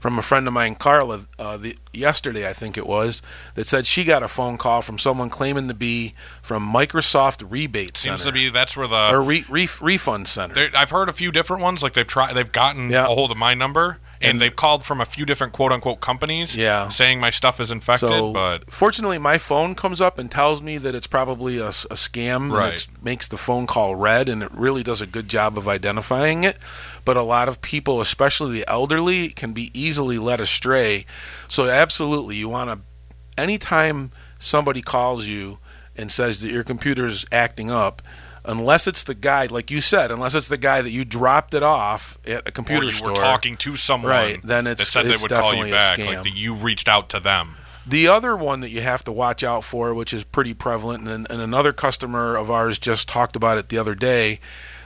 from 0.00 0.18
a 0.18 0.22
friend 0.22 0.46
of 0.46 0.54
mine, 0.54 0.74
Carla, 0.76 1.26
uh, 1.38 1.58
the, 1.58 1.76
yesterday 1.92 2.48
I 2.48 2.54
think 2.54 2.78
it 2.78 2.86
was, 2.86 3.20
that 3.54 3.66
said 3.66 3.86
she 3.86 4.04
got 4.04 4.22
a 4.22 4.28
phone 4.28 4.56
call 4.56 4.80
from 4.80 4.98
someone 4.98 5.28
claiming 5.28 5.68
to 5.68 5.74
be 5.74 6.14
from 6.40 6.66
Microsoft 6.66 7.44
Rebate 7.50 7.98
Center 7.98 8.16
Seems 8.16 8.24
to 8.26 8.32
be 8.32 8.48
that's 8.48 8.78
where 8.78 8.88
the 8.88 9.10
or 9.12 9.22
re, 9.22 9.44
re, 9.50 9.68
Refund 9.82 10.26
Center. 10.26 10.70
I've 10.74 10.90
heard 10.90 11.10
a 11.10 11.12
few 11.12 11.30
different 11.30 11.62
ones. 11.62 11.82
Like 11.82 11.92
they've 11.92 12.06
tried, 12.06 12.32
they've 12.32 12.50
gotten 12.50 12.88
Yeah. 12.90 13.04
a 13.04 13.08
hold 13.08 13.30
of 13.30 13.36
my 13.36 13.52
number, 13.52 13.98
and, 14.20 14.40
they've 14.40 14.54
called 14.54 14.84
from 14.84 15.00
a 15.00 15.04
few 15.04 15.24
different 15.24 15.52
quote 15.52 15.72
unquote 15.72 16.00
companies, 16.00 16.56
Yeah. 16.56 16.88
saying 16.90 17.20
my 17.20 17.30
stuff 17.30 17.60
is 17.60 17.70
infected. 17.70 18.08
So, 18.10 18.32
but 18.32 18.72
fortunately, 18.72 19.18
my 19.18 19.38
phone 19.38 19.74
comes 19.74 20.00
up 20.00 20.18
and 20.18 20.30
tells 20.30 20.60
me 20.62 20.78
that 20.78 20.94
it's 20.94 21.06
probably 21.06 21.58
a 21.58 21.68
scam. 21.68 22.50
Right. 22.52 22.74
It 22.74 22.88
makes 23.02 23.28
the 23.28 23.36
phone 23.36 23.66
call 23.66 23.94
red, 23.96 24.28
and 24.28 24.42
it 24.42 24.50
really 24.52 24.82
does 24.82 25.00
a 25.00 25.06
good 25.06 25.28
job 25.28 25.56
of 25.56 25.66
identifying 25.68 26.44
it. 26.44 26.56
But 27.04 27.16
a 27.16 27.22
lot 27.22 27.48
of 27.48 27.60
people, 27.62 28.00
especially 28.00 28.52
the 28.58 28.68
elderly, 28.68 29.28
can 29.28 29.52
be 29.52 29.70
easily 29.74 30.18
led 30.18 30.40
astray. 30.40 31.06
So, 31.48 31.68
absolutely, 31.68 32.36
you 32.36 32.48
want 32.48 32.70
to, 32.70 33.40
anytime 33.40 34.10
somebody 34.38 34.82
calls 34.82 35.26
you 35.26 35.58
and 35.96 36.10
says 36.10 36.40
that 36.40 36.50
your 36.50 36.64
computer's 36.64 37.26
acting 37.32 37.70
up, 37.70 38.00
unless 38.44 38.86
it's 38.86 39.04
the 39.04 39.14
guy, 39.14 39.46
like 39.46 39.70
you 39.70 39.80
said, 39.80 40.10
unless 40.10 40.34
it's 40.34 40.48
the 40.48 40.56
guy 40.56 40.82
that 40.82 40.90
you 40.90 41.04
dropped 41.04 41.54
it 41.54 41.62
off 41.62 42.18
at 42.26 42.46
a 42.46 42.50
computer 42.50 42.82
or 42.82 42.84
you 42.86 42.90
store. 42.92 43.10
were 43.10 43.16
talking 43.16 43.56
to 43.58 43.76
someone 43.76 44.10
Right, 44.10 44.40
then 44.42 44.66
it's- 44.66 44.78
that 44.86 44.92
said 44.92 45.06
it's 45.06 45.20
they 45.22 45.24
would 45.34 45.40
call 45.40 45.54
you 45.66 45.72
back, 45.72 45.98
scam. 45.98 46.06
like 46.06 46.22
that 46.24 46.34
you 46.36 46.54
reached 46.54 46.88
out 46.88 47.08
to 47.10 47.20
them. 47.20 47.56
The 47.86 48.08
other 48.08 48.36
one 48.36 48.60
that 48.60 48.70
you 48.70 48.82
have 48.82 49.02
to 49.04 49.12
watch 49.12 49.42
out 49.42 49.64
for, 49.64 49.94
which 49.94 50.12
is 50.12 50.22
pretty 50.22 50.54
prevalent, 50.54 51.08
and, 51.08 51.26
and 51.30 51.40
another 51.40 51.72
customer 51.72 52.36
of 52.36 52.50
ours 52.50 52.78
just 52.78 53.08
talked 53.08 53.36
about 53.36 53.58
it 53.58 53.68
the 53.68 53.78
other 53.78 53.94
day, 53.94 54.38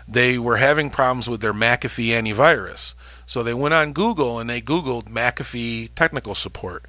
they 0.06 0.38
were 0.38 0.56
having 0.56 0.90
problems 0.90 1.28
with 1.28 1.40
their 1.40 1.52
McAfee 1.52 2.10
antivirus. 2.10 2.94
So 3.26 3.42
they 3.42 3.54
went 3.54 3.74
on 3.74 3.92
Google 3.92 4.38
and 4.38 4.48
they 4.48 4.60
Googled 4.60 5.04
McAfee 5.10 5.90
technical 5.94 6.34
support. 6.34 6.84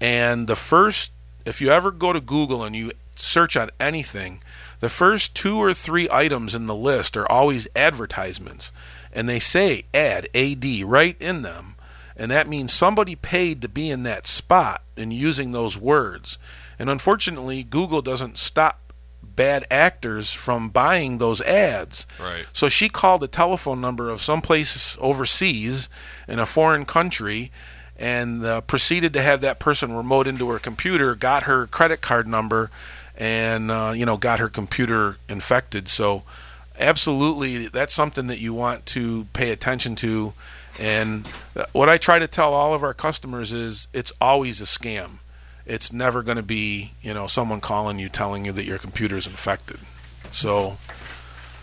And 0.00 0.46
the 0.48 0.56
first, 0.56 1.12
if 1.46 1.60
you 1.60 1.70
ever 1.70 1.90
go 1.90 2.12
to 2.12 2.20
Google 2.20 2.64
and 2.64 2.76
you 2.76 2.92
search 3.16 3.56
on 3.56 3.70
anything, 3.80 4.42
the 4.80 4.88
first 4.88 5.34
two 5.34 5.56
or 5.58 5.74
three 5.74 6.08
items 6.10 6.54
in 6.54 6.66
the 6.66 6.74
list 6.74 7.16
are 7.16 7.30
always 7.30 7.68
advertisements. 7.74 8.72
And 9.12 9.28
they 9.28 9.38
say 9.38 9.84
ad, 9.92 10.28
AD, 10.34 10.64
right 10.84 11.16
in 11.20 11.42
them. 11.42 11.74
And 12.16 12.30
that 12.30 12.48
means 12.48 12.72
somebody 12.72 13.16
paid 13.16 13.62
to 13.62 13.68
be 13.68 13.90
in 13.90 14.02
that 14.02 14.26
spot 14.26 14.82
and 14.96 15.12
using 15.12 15.52
those 15.52 15.78
words. 15.78 16.38
And 16.78 16.90
unfortunately, 16.90 17.62
Google 17.62 18.02
doesn't 18.02 18.38
stop 18.38 18.92
bad 19.22 19.64
actors 19.70 20.32
from 20.32 20.68
buying 20.68 21.18
those 21.18 21.40
ads. 21.42 22.06
Right. 22.20 22.46
So 22.52 22.68
she 22.68 22.88
called 22.88 23.20
the 23.20 23.28
telephone 23.28 23.80
number 23.80 24.10
of 24.10 24.20
some 24.20 24.42
place 24.42 24.98
overseas 25.00 25.88
in 26.26 26.40
a 26.40 26.46
foreign 26.46 26.84
country 26.84 27.52
and 27.96 28.44
uh, 28.44 28.60
proceeded 28.62 29.12
to 29.12 29.22
have 29.22 29.40
that 29.40 29.58
person 29.58 29.96
remote 29.96 30.26
into 30.26 30.48
her 30.50 30.58
computer, 30.58 31.14
got 31.14 31.44
her 31.44 31.66
credit 31.66 32.00
card 32.00 32.26
number, 32.26 32.70
and 33.18 33.70
uh, 33.70 33.92
you 33.94 34.06
know 34.06 34.16
got 34.16 34.38
her 34.38 34.48
computer 34.48 35.18
infected. 35.28 35.88
So 35.88 36.22
absolutely, 36.78 37.66
that's 37.66 37.92
something 37.92 38.28
that 38.28 38.38
you 38.38 38.54
want 38.54 38.86
to 38.86 39.26
pay 39.34 39.50
attention 39.50 39.96
to. 39.96 40.32
And 40.78 41.28
uh, 41.56 41.64
what 41.72 41.88
I 41.88 41.98
try 41.98 42.18
to 42.20 42.28
tell 42.28 42.54
all 42.54 42.72
of 42.72 42.82
our 42.82 42.94
customers 42.94 43.52
is 43.52 43.88
it's 43.92 44.12
always 44.20 44.60
a 44.60 44.64
scam. 44.64 45.18
It's 45.66 45.92
never 45.92 46.22
going 46.22 46.36
to 46.36 46.42
be, 46.42 46.92
you 47.02 47.12
know, 47.12 47.26
someone 47.26 47.60
calling 47.60 47.98
you 47.98 48.08
telling 48.08 48.46
you 48.46 48.52
that 48.52 48.64
your 48.64 48.78
computer 48.78 49.16
is 49.16 49.26
infected. 49.26 49.80
So 50.30 50.78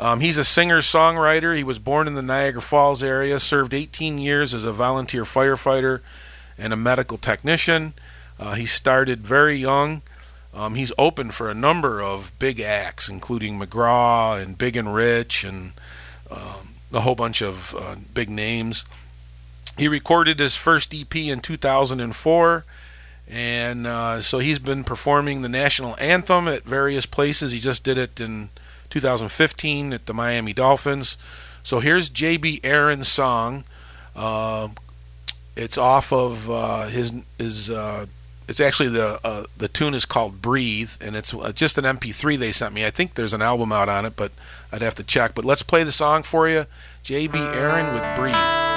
Um, 0.00 0.20
he's 0.20 0.38
a 0.38 0.44
singer-songwriter. 0.44 1.54
He 1.54 1.62
was 1.62 1.78
born 1.78 2.06
in 2.06 2.14
the 2.14 2.22
Niagara 2.22 2.62
Falls 2.62 3.02
area, 3.02 3.38
served 3.38 3.74
18 3.74 4.16
years 4.16 4.54
as 4.54 4.64
a 4.64 4.72
volunteer 4.72 5.24
firefighter, 5.24 6.00
and 6.56 6.72
a 6.72 6.76
medical 6.76 7.18
technician. 7.18 7.92
Uh, 8.38 8.54
he 8.54 8.64
started 8.64 9.20
very 9.20 9.56
young. 9.56 10.00
Um, 10.54 10.74
he's 10.74 10.90
open 10.96 11.30
for 11.30 11.50
a 11.50 11.54
number 11.54 12.00
of 12.00 12.32
big 12.38 12.60
acts, 12.60 13.10
including 13.10 13.60
McGraw 13.60 14.42
and 14.42 14.56
Big 14.56 14.74
and 14.74 14.94
Rich 14.94 15.44
and 15.44 15.74
um, 16.30 16.70
a 16.94 17.00
whole 17.00 17.14
bunch 17.14 17.42
of 17.42 17.74
uh, 17.78 17.96
big 18.14 18.30
names. 18.30 18.86
He 19.76 19.86
recorded 19.86 20.38
his 20.38 20.56
first 20.56 20.94
EP 20.94 21.14
in 21.14 21.40
2004, 21.40 22.64
and 23.28 23.86
uh, 23.86 24.20
so 24.22 24.38
he's 24.38 24.58
been 24.58 24.82
performing 24.82 25.42
the 25.42 25.48
national 25.48 25.94
anthem 26.00 26.48
at 26.48 26.62
various 26.62 27.04
places. 27.04 27.52
He 27.52 27.60
just 27.60 27.84
did 27.84 27.98
it 27.98 28.18
in 28.18 28.48
2015 28.90 29.92
at 29.92 30.06
the 30.06 30.14
Miami 30.14 30.52
Dolphins. 30.52 31.16
So 31.62 31.80
here's 31.80 32.10
JB 32.10 32.60
Aaron's 32.64 33.08
song. 33.08 33.64
Uh, 34.14 34.68
it's 35.56 35.78
off 35.78 36.12
of 36.12 36.50
uh, 36.50 36.86
his 36.86 37.12
his. 37.38 37.70
Uh, 37.70 38.06
it's 38.48 38.60
actually 38.60 38.88
the 38.88 39.20
uh, 39.22 39.44
the 39.56 39.68
tune 39.68 39.94
is 39.94 40.04
called 40.04 40.42
"Breathe" 40.42 40.92
and 41.00 41.14
it's 41.14 41.32
uh, 41.32 41.52
just 41.52 41.78
an 41.78 41.84
MP3 41.84 42.36
they 42.36 42.52
sent 42.52 42.74
me. 42.74 42.84
I 42.84 42.90
think 42.90 43.14
there's 43.14 43.34
an 43.34 43.42
album 43.42 43.72
out 43.72 43.88
on 43.88 44.04
it, 44.04 44.16
but 44.16 44.32
I'd 44.72 44.82
have 44.82 44.94
to 44.96 45.04
check. 45.04 45.34
But 45.34 45.44
let's 45.44 45.62
play 45.62 45.84
the 45.84 45.92
song 45.92 46.22
for 46.22 46.48
you. 46.48 46.66
JB 47.04 47.54
Aaron 47.54 47.94
with 47.94 48.16
"Breathe." 48.16 48.69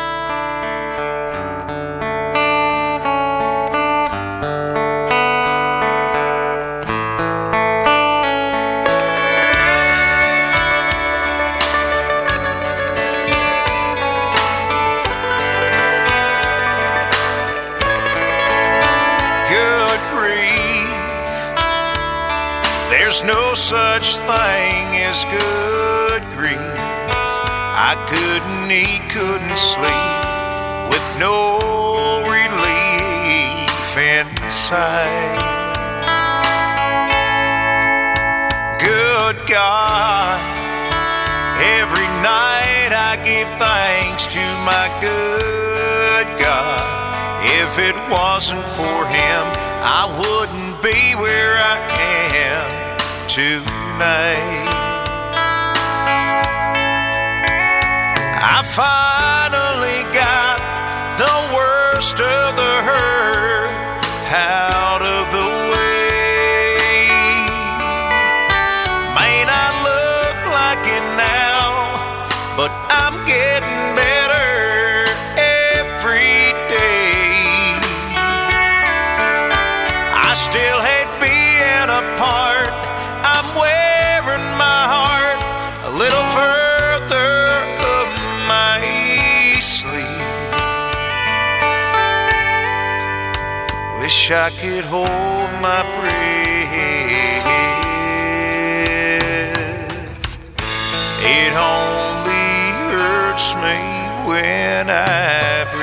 Such 23.14 24.18
thing 24.18 24.86
as 25.08 25.24
good 25.26 26.22
grief. 26.36 26.58
I 26.58 27.94
couldn't 28.10 28.72
eat, 28.72 29.02
couldn't 29.10 29.58
sleep 29.58 30.24
with 30.90 31.06
no 31.20 31.60
relief 32.26 33.98
inside. 33.98 35.40
Good 38.80 39.38
God, 39.48 40.40
every 41.62 42.10
night 42.26 42.92
I 42.92 43.16
give 43.24 43.50
thanks 43.58 44.28
to 44.28 44.44
my 44.66 44.90
good 45.00 46.28
God. 46.38 46.82
If 47.62 47.78
it 47.78 47.96
wasn't 48.10 48.68
for 48.68 49.06
Him, 49.08 49.44
I 49.82 50.04
wouldn't 50.20 50.82
be 50.82 51.16
where 51.16 51.56
I 51.58 51.78
am 51.90 52.83
tonight. 53.34 54.70
I 58.46 58.62
finally 58.64 59.53
Wish 94.24 94.32
I 94.32 94.52
could 94.52 94.86
hold 94.86 95.52
my 95.62 95.84
breath. 96.00 96.24
It 101.20 101.54
only 101.58 102.72
hurts 102.88 103.54
me 103.56 103.80
when 104.26 104.90
I 104.90 105.68
breathe. 105.74 105.83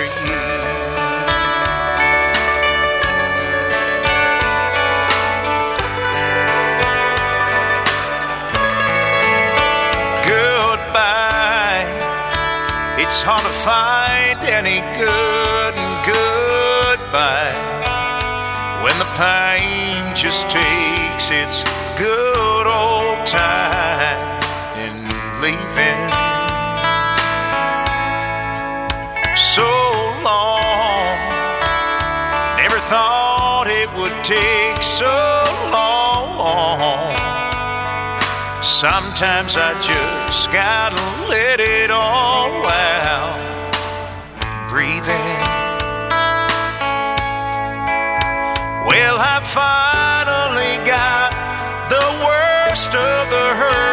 Just 20.30 20.48
takes 20.48 21.28
its 21.32 21.64
good 21.98 22.66
old 22.68 23.26
time 23.26 24.38
in 24.78 24.94
leaving. 25.42 26.02
So 29.34 29.66
long, 30.22 31.18
never 32.62 32.78
thought 32.92 33.66
it 33.66 33.90
would 33.98 34.22
take 34.22 34.80
so 34.84 35.10
long. 35.74 37.16
Sometimes 38.62 39.56
I 39.56 39.74
just 39.82 40.52
gotta 40.52 41.28
let 41.28 41.58
it 41.58 41.90
all 41.90 42.64
out. 42.66 43.40
Breathe 44.68 45.08
in. 45.08 45.40
Well, 48.86 49.18
I 49.18 49.40
worst 49.54 49.99
of 52.94 53.30
the 53.30 53.54
hurt 53.54 53.89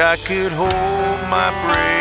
I 0.00 0.16
could 0.16 0.50
hold 0.52 0.70
my 1.28 1.50
breath. 1.60 2.00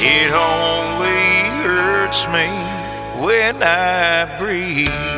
It 0.00 0.32
only 0.32 1.44
hurts 1.62 2.26
me 2.28 2.48
when 3.22 3.62
I 3.62 4.38
breathe. 4.38 5.11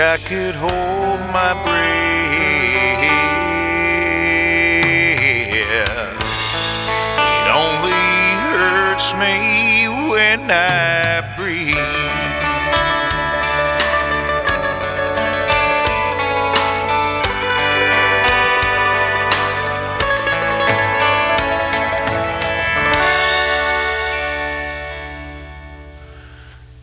I 0.00 0.16
could 0.18 0.54
hold 0.54 1.20
my 1.32 1.54
breath. 1.64 1.88
It 7.34 7.48
only 7.50 8.06
hurts 8.46 9.12
me 9.14 9.88
when 10.08 10.48
I 10.52 10.87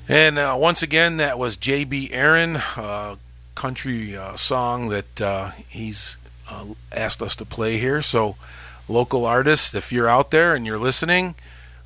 And 0.08 0.38
uh, 0.38 0.56
once 0.60 0.84
again, 0.84 1.18
that 1.18 1.40
was 1.40 1.58
J.B. 1.58 2.10
Aaron, 2.12 2.58
uh, 2.78 3.16
country 3.56 4.16
uh, 4.16 4.36
song 4.36 4.90
that 4.90 5.22
uh, 5.22 5.52
he's 5.68 6.18
uh, 6.50 6.66
asked 6.92 7.22
us 7.22 7.36
to 7.38 7.46
play 7.46 7.78
here. 7.78 8.02
So, 8.02 8.36
local 8.88 9.26
artists, 9.26 9.74
if 9.74 9.92
you're 9.92 10.08
out 10.08 10.30
there 10.30 10.54
and 10.54 10.66
you're 10.66 10.78
listening, 10.78 11.34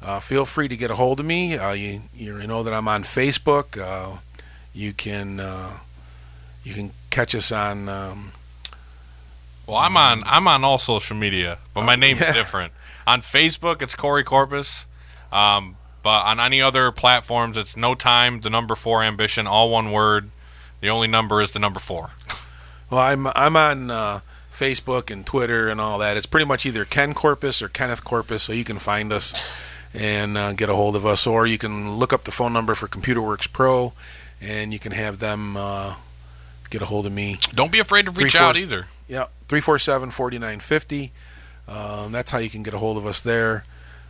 uh, 0.02 0.20
feel 0.20 0.44
free 0.44 0.68
to 0.68 0.76
get 0.76 0.92
a 0.92 0.96
hold 0.96 1.20
of 1.22 1.26
me. 1.26 1.58
Uh, 1.58 1.72
you, 1.72 2.02
you 2.14 2.34
know 2.46 2.64
that 2.64 2.74
I'm 2.74 2.88
on 2.88 3.04
Facebook. 3.04 3.78
Uh, 3.82 4.18
you 4.74 4.94
can 4.94 5.40
uh, 5.40 5.78
you 6.64 6.74
can 6.74 6.92
catch 7.10 7.34
us 7.36 7.52
on. 7.52 7.88
Um, 7.90 8.32
Well, 9.66 9.78
I'm 9.78 9.96
on 9.98 10.24
I'm 10.26 10.48
on 10.48 10.64
all 10.64 10.78
social 10.78 11.16
media, 11.16 11.60
but 11.74 11.86
my 11.86 11.96
name's 11.96 12.20
yeah. 12.22 12.34
different. 12.34 12.74
On 13.08 13.22
Facebook, 13.22 13.82
it's 13.82 13.96
Corey 13.96 14.24
Corpus. 14.24 14.86
Um, 15.32 15.76
but 16.02 16.26
on 16.26 16.40
any 16.40 16.62
other 16.62 16.92
platforms, 16.92 17.58
it's 17.58 17.76
no 17.76 17.96
time, 17.96 18.42
the 18.42 18.50
number 18.50 18.76
four 18.76 19.04
ambition, 19.04 19.48
all 19.48 19.70
one 19.70 19.92
word. 19.92 20.30
The 20.82 20.90
only 20.90 21.08
number 21.08 21.42
is 21.42 21.52
the 21.52 21.60
number 21.60 21.80
four. 21.80 22.12
well, 22.90 23.02
I'm 23.02 23.28
I'm 23.28 23.58
on 23.58 23.92
uh, 23.92 24.20
Facebook 24.52 25.12
and 25.12 25.26
Twitter 25.26 25.70
and 25.70 25.82
all 25.82 26.00
that. 26.00 26.18
It's 26.18 26.26
pretty 26.26 26.46
much 26.46 26.66
either 26.66 26.86
Ken 26.86 27.14
Corpus 27.14 27.62
or 27.62 27.68
Kenneth 27.68 28.04
Corpus, 28.04 28.44
so 28.44 28.54
you 28.54 28.64
can 28.64 28.78
find 28.78 29.12
us 29.12 29.34
and 29.94 30.38
uh, 30.38 30.54
get 30.54 30.70
a 30.70 30.76
hold 30.76 30.96
of 30.96 31.06
us, 31.06 31.26
or 31.26 31.48
you 31.48 31.58
can 31.58 31.96
look 31.96 32.14
up 32.14 32.24
the 32.24 32.32
phone 32.32 32.54
number 32.54 32.76
for 32.76 32.88
ComputerWorks 32.88 33.52
Pro, 33.52 33.94
and 34.42 34.72
you 34.72 34.80
can 34.80 34.92
have 34.92 35.20
them 35.20 35.58
uh, 35.58 35.96
get 36.70 36.82
a 36.82 36.86
hold 36.86 37.06
of 37.06 37.12
me. 37.12 37.36
Don't 37.52 37.72
be 37.72 37.80
afraid 37.80 38.06
to 38.06 38.12
reach 38.12 38.36
out 38.36 38.58
either. 38.58 38.88
Yeah, 39.08 39.26
347 39.48 40.12
4950. 40.12 41.12
Um, 41.68 42.12
that's 42.12 42.32
how 42.32 42.38
you 42.40 42.50
can 42.50 42.64
get 42.64 42.74
a 42.74 42.78
hold 42.78 42.98
of 42.98 43.06
us 43.06 43.20
there. 43.22 43.64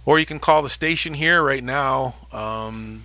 Or 0.06 0.20
you 0.20 0.26
can 0.26 0.40
call 0.40 0.62
the 0.62 0.70
station 0.70 1.14
here 1.14 1.44
right 1.44 1.64
now. 1.64 2.16
Um, 2.32 3.04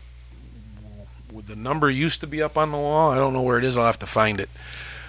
the 1.47 1.57
number 1.57 1.91
used 1.91 2.21
to 2.21 2.27
be 2.27 2.43
up 2.43 2.57
on 2.57 2.71
the 2.71 2.79
wall. 2.79 3.11
I 3.11 3.17
don't 3.17 3.33
know 3.33 3.43
where 3.43 3.59
it 3.59 3.65
is. 3.65 3.77
I'll 3.77 3.87
have 3.87 3.99
to 3.99 4.07
find 4.07 4.41
it. 4.41 4.49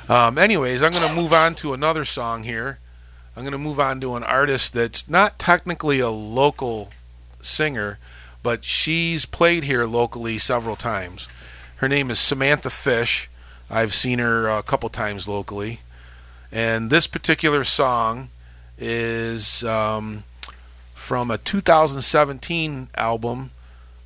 Um, 0.10 0.38
anyways, 0.38 0.84
I'm 0.84 0.92
going 0.92 1.08
to 1.08 1.16
move 1.16 1.34
on 1.34 1.56
to 1.56 1.74
another 1.74 2.06
song 2.06 2.44
here. 2.44 2.80
I'm 3.36 3.44
going 3.44 3.54
to 3.54 3.58
move 3.58 3.80
on 3.80 4.00
to 4.02 4.16
an 4.16 4.24
artist 4.24 4.74
that's 4.74 5.10
not 5.10 5.40
technically 5.40 6.00
a 6.00 6.10
local 6.10 6.92
singer, 7.42 8.00
but 8.44 8.64
she's 8.64 9.26
played 9.26 9.64
here 9.64 9.86
locally 9.86 10.38
several 10.38 10.76
times. 10.76 11.28
Her 11.78 11.90
name 11.90 12.10
is 12.10 12.20
Samantha 12.20 12.70
Fish. 12.70 13.30
I've 13.70 13.94
seen 13.94 14.20
her 14.20 14.48
a 14.48 14.64
couple 14.64 14.90
times 14.90 15.28
locally. 15.28 15.80
And 16.52 16.90
this 16.90 17.08
particular 17.08 17.64
song 17.64 18.30
is 18.78 19.64
um, 19.64 20.24
from 21.06 21.30
a 21.30 21.38
2017 21.38 22.88
album 22.98 23.52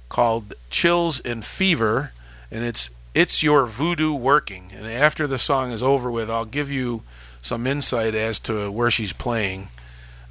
called 0.09 0.53
Chills 0.69 1.21
and 1.21 1.45
Fever, 1.45 2.11
and 2.51 2.65
it's 2.65 2.91
it's 3.15 3.41
your 3.41 3.65
voodoo 3.65 4.13
working. 4.13 4.71
And 4.75 4.85
after 4.85 5.25
the 5.25 5.37
song 5.37 5.71
is 5.71 5.81
over 5.81 6.11
with, 6.11 6.29
I'll 6.29 6.43
give 6.43 6.69
you 6.69 7.03
some 7.41 7.65
insight 7.65 8.15
as 8.15 8.37
to 8.39 8.69
where 8.69 8.91
she's 8.91 9.13
playing. 9.13 9.69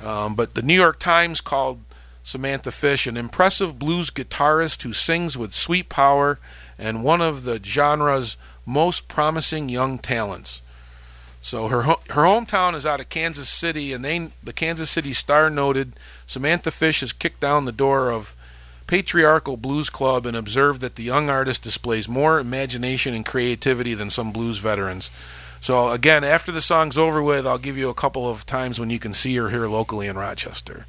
Um, 0.04 0.34
but 0.34 0.54
the 0.54 0.62
New 0.62 0.74
York 0.74 0.98
Times 0.98 1.40
called 1.40 1.80
Samantha 2.22 2.70
Fish 2.70 3.06
an 3.06 3.16
impressive 3.16 3.78
blues 3.78 4.10
guitarist 4.10 4.82
who 4.82 4.92
sings 4.92 5.38
with 5.38 5.54
sweet 5.54 5.88
power 5.88 6.38
and 6.78 7.02
one 7.02 7.22
of 7.22 7.44
the 7.44 7.58
genre's 7.64 8.36
most 8.66 9.08
promising 9.08 9.70
young 9.70 9.96
talents. 9.98 10.60
So 11.40 11.68
her 11.68 11.82
her 11.82 11.96
hometown 12.24 12.74
is 12.74 12.84
out 12.84 13.00
of 13.00 13.08
Kansas 13.08 13.48
City, 13.48 13.92
and 13.92 14.04
they 14.04 14.30
the 14.42 14.52
Kansas 14.52 14.90
City 14.90 15.12
Star 15.12 15.48
noted 15.48 15.92
Samantha 16.26 16.70
Fish 16.70 17.00
has 17.00 17.12
kicked 17.12 17.40
down 17.40 17.64
the 17.64 17.72
door 17.72 18.10
of 18.10 18.34
Patriarchal 18.86 19.56
Blues 19.56 19.90
Club 19.90 20.26
and 20.26 20.36
observed 20.36 20.80
that 20.80 20.96
the 20.96 21.02
young 21.02 21.30
artist 21.30 21.62
displays 21.62 22.08
more 22.08 22.40
imagination 22.40 23.14
and 23.14 23.24
creativity 23.24 23.94
than 23.94 24.10
some 24.10 24.32
blues 24.32 24.58
veterans. 24.58 25.10
So 25.60 25.90
again, 25.90 26.24
after 26.24 26.52
the 26.52 26.60
song's 26.60 26.96
over 26.96 27.22
with, 27.22 27.46
I'll 27.46 27.58
give 27.58 27.76
you 27.76 27.88
a 27.90 27.94
couple 27.94 28.28
of 28.28 28.46
times 28.46 28.80
when 28.80 28.90
you 28.90 28.98
can 28.98 29.12
see 29.12 29.36
her 29.36 29.50
here 29.50 29.66
locally 29.66 30.06
in 30.06 30.16
Rochester. 30.16 30.86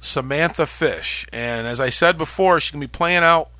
Samantha 0.00 0.66
Fish. 0.66 1.26
And 1.32 1.66
as 1.66 1.80
I 1.80 1.88
said 1.88 2.18
before, 2.18 2.60
she's 2.60 2.70
going 2.70 2.82
to 2.82 2.88
be 2.88 2.90
playing 2.90 3.22
out 3.22 3.50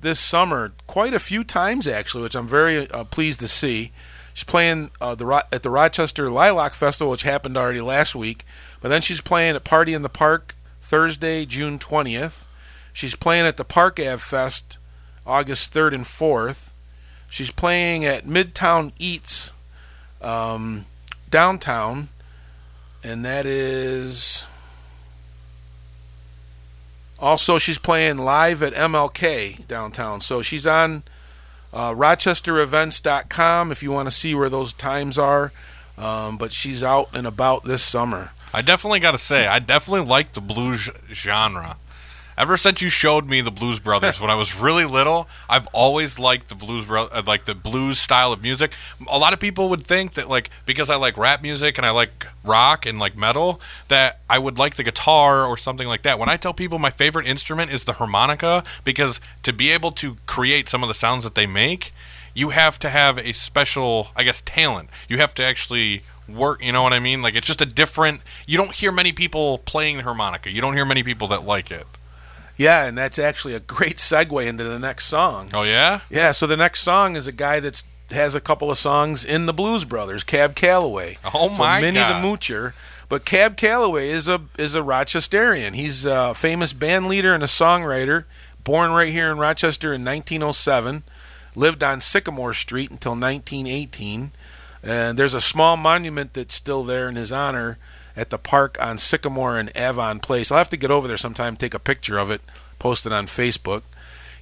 this 0.00 0.18
summer 0.18 0.72
quite 0.86 1.14
a 1.14 1.18
few 1.18 1.44
times, 1.44 1.86
actually, 1.86 2.22
which 2.22 2.34
I'm 2.34 2.48
very 2.48 2.90
uh, 2.90 3.04
pleased 3.04 3.40
to 3.40 3.48
see. 3.48 3.92
She's 4.32 4.44
playing 4.44 4.90
uh, 5.00 5.14
the 5.14 5.26
Ro- 5.26 5.40
at 5.52 5.62
the 5.62 5.70
Rochester 5.70 6.30
Lilac 6.30 6.72
Festival, 6.72 7.10
which 7.10 7.22
happened 7.22 7.56
already 7.56 7.80
last 7.80 8.14
week. 8.14 8.44
But 8.80 8.88
then 8.88 9.02
she's 9.02 9.20
playing 9.20 9.56
at 9.56 9.64
Party 9.64 9.92
in 9.92 10.02
the 10.02 10.08
Park 10.08 10.54
Thursday, 10.80 11.44
June 11.44 11.78
20th. 11.78 12.44
She's 12.92 13.14
playing 13.14 13.46
at 13.46 13.56
the 13.56 13.64
Park 13.64 13.98
Ave 14.00 14.18
Fest 14.18 14.78
August 15.26 15.74
3rd 15.74 15.94
and 15.94 16.04
4th. 16.04 16.72
She's 17.28 17.50
playing 17.50 18.04
at 18.04 18.24
Midtown 18.24 18.92
Eats 18.98 19.52
um, 20.20 20.86
downtown, 21.30 22.08
and 23.04 23.24
that 23.24 23.46
is. 23.46 24.46
Also, 27.20 27.58
she's 27.58 27.78
playing 27.78 28.18
live 28.18 28.62
at 28.62 28.72
MLK 28.72 29.66
downtown. 29.66 30.20
So 30.20 30.40
she's 30.40 30.66
on 30.66 31.02
uh, 31.72 31.90
RochesterEvents.com 31.90 33.70
if 33.70 33.82
you 33.82 33.92
want 33.92 34.08
to 34.08 34.14
see 34.14 34.34
where 34.34 34.48
those 34.48 34.72
times 34.72 35.18
are. 35.18 35.52
Um, 35.98 36.38
but 36.38 36.50
she's 36.50 36.82
out 36.82 37.10
and 37.12 37.26
about 37.26 37.64
this 37.64 37.82
summer. 37.82 38.30
I 38.54 38.62
definitely 38.62 39.00
got 39.00 39.12
to 39.12 39.18
say, 39.18 39.46
I 39.46 39.58
definitely 39.58 40.08
like 40.08 40.32
the 40.32 40.40
blues 40.40 40.88
genre. 41.12 41.76
Ever 42.38 42.56
since 42.56 42.80
you 42.80 42.88
showed 42.88 43.28
me 43.28 43.40
the 43.40 43.50
Blues 43.50 43.80
Brothers 43.80 44.20
when 44.20 44.30
I 44.30 44.34
was 44.34 44.56
really 44.56 44.84
little, 44.84 45.28
I've 45.48 45.66
always 45.74 46.18
liked 46.18 46.48
the 46.48 46.54
blues, 46.54 46.86
bro- 46.86 47.08
uh, 47.12 47.22
like 47.26 47.44
the 47.44 47.54
blues 47.54 47.98
style 47.98 48.32
of 48.32 48.42
music. 48.42 48.72
A 49.10 49.18
lot 49.18 49.32
of 49.32 49.40
people 49.40 49.68
would 49.68 49.82
think 49.82 50.14
that, 50.14 50.28
like, 50.28 50.50
because 50.64 50.88
I 50.88 50.96
like 50.96 51.18
rap 51.18 51.42
music 51.42 51.76
and 51.76 51.86
I 51.86 51.90
like 51.90 52.26
rock 52.44 52.86
and 52.86 52.98
like 52.98 53.16
metal, 53.16 53.60
that 53.88 54.20
I 54.28 54.38
would 54.38 54.58
like 54.58 54.76
the 54.76 54.84
guitar 54.84 55.44
or 55.44 55.56
something 55.56 55.86
like 55.86 56.02
that. 56.02 56.18
When 56.18 56.28
I 56.28 56.36
tell 56.36 56.54
people 56.54 56.78
my 56.78 56.90
favorite 56.90 57.26
instrument 57.26 57.72
is 57.72 57.84
the 57.84 57.94
harmonica, 57.94 58.64
because 58.84 59.20
to 59.42 59.52
be 59.52 59.70
able 59.70 59.92
to 59.92 60.16
create 60.26 60.68
some 60.68 60.82
of 60.82 60.88
the 60.88 60.94
sounds 60.94 61.24
that 61.24 61.34
they 61.34 61.46
make, 61.46 61.92
you 62.34 62.50
have 62.50 62.78
to 62.78 62.88
have 62.88 63.18
a 63.18 63.32
special, 63.32 64.08
I 64.16 64.22
guess, 64.22 64.40
talent. 64.40 64.88
You 65.08 65.18
have 65.18 65.34
to 65.34 65.44
actually 65.44 66.02
work. 66.28 66.64
You 66.64 66.72
know 66.72 66.82
what 66.82 66.92
I 66.92 67.00
mean? 67.00 67.22
Like 67.22 67.34
it's 67.34 67.46
just 67.46 67.60
a 67.60 67.66
different. 67.66 68.22
You 68.46 68.56
don't 68.56 68.72
hear 68.72 68.92
many 68.92 69.12
people 69.12 69.58
playing 69.58 69.98
the 69.98 70.04
harmonica. 70.04 70.50
You 70.50 70.60
don't 70.60 70.74
hear 70.74 70.86
many 70.86 71.02
people 71.02 71.28
that 71.28 71.44
like 71.44 71.70
it. 71.70 71.86
Yeah, 72.60 72.84
and 72.84 72.98
that's 72.98 73.18
actually 73.18 73.54
a 73.54 73.60
great 73.60 73.96
segue 73.96 74.46
into 74.46 74.64
the 74.64 74.78
next 74.78 75.06
song. 75.06 75.48
Oh 75.54 75.62
yeah. 75.62 76.00
Yeah, 76.10 76.32
so 76.32 76.46
the 76.46 76.58
next 76.58 76.80
song 76.80 77.16
is 77.16 77.26
a 77.26 77.32
guy 77.32 77.58
that's 77.58 77.84
has 78.10 78.34
a 78.34 78.40
couple 78.40 78.70
of 78.70 78.76
songs 78.76 79.24
in 79.24 79.46
the 79.46 79.54
Blues 79.54 79.86
Brothers, 79.86 80.24
Cab 80.24 80.54
Calloway. 80.54 81.16
Oh 81.32 81.48
so 81.48 81.58
my 81.58 81.80
Minnie 81.80 82.00
God. 82.00 82.22
the 82.22 82.28
Moocher. 82.28 82.74
But 83.08 83.24
Cab 83.24 83.56
Calloway 83.56 84.10
is 84.10 84.28
a 84.28 84.42
is 84.58 84.74
a 84.74 84.80
Rochesterian. 84.80 85.74
He's 85.74 86.04
a 86.04 86.34
famous 86.34 86.74
band 86.74 87.08
leader 87.08 87.32
and 87.32 87.42
a 87.42 87.46
songwriter, 87.46 88.24
born 88.62 88.90
right 88.90 89.08
here 89.08 89.30
in 89.30 89.38
Rochester 89.38 89.94
in 89.94 90.04
1907. 90.04 91.02
Lived 91.56 91.82
on 91.82 92.02
Sycamore 92.02 92.52
Street 92.52 92.90
until 92.90 93.12
1918. 93.12 94.32
And 94.82 95.18
there's 95.18 95.34
a 95.34 95.40
small 95.40 95.78
monument 95.78 96.34
that's 96.34 96.54
still 96.54 96.84
there 96.84 97.08
in 97.08 97.16
his 97.16 97.32
honor 97.32 97.78
at 98.20 98.28
the 98.28 98.38
park 98.38 98.76
on 98.80 98.98
Sycamore 98.98 99.56
and 99.56 99.72
Avon 99.74 100.20
Place. 100.20 100.52
I'll 100.52 100.58
have 100.58 100.68
to 100.68 100.76
get 100.76 100.90
over 100.90 101.08
there 101.08 101.16
sometime, 101.16 101.56
take 101.56 101.72
a 101.72 101.78
picture 101.78 102.18
of 102.18 102.30
it, 102.30 102.42
post 102.78 103.06
it 103.06 103.12
on 103.12 103.24
Facebook. 103.24 103.82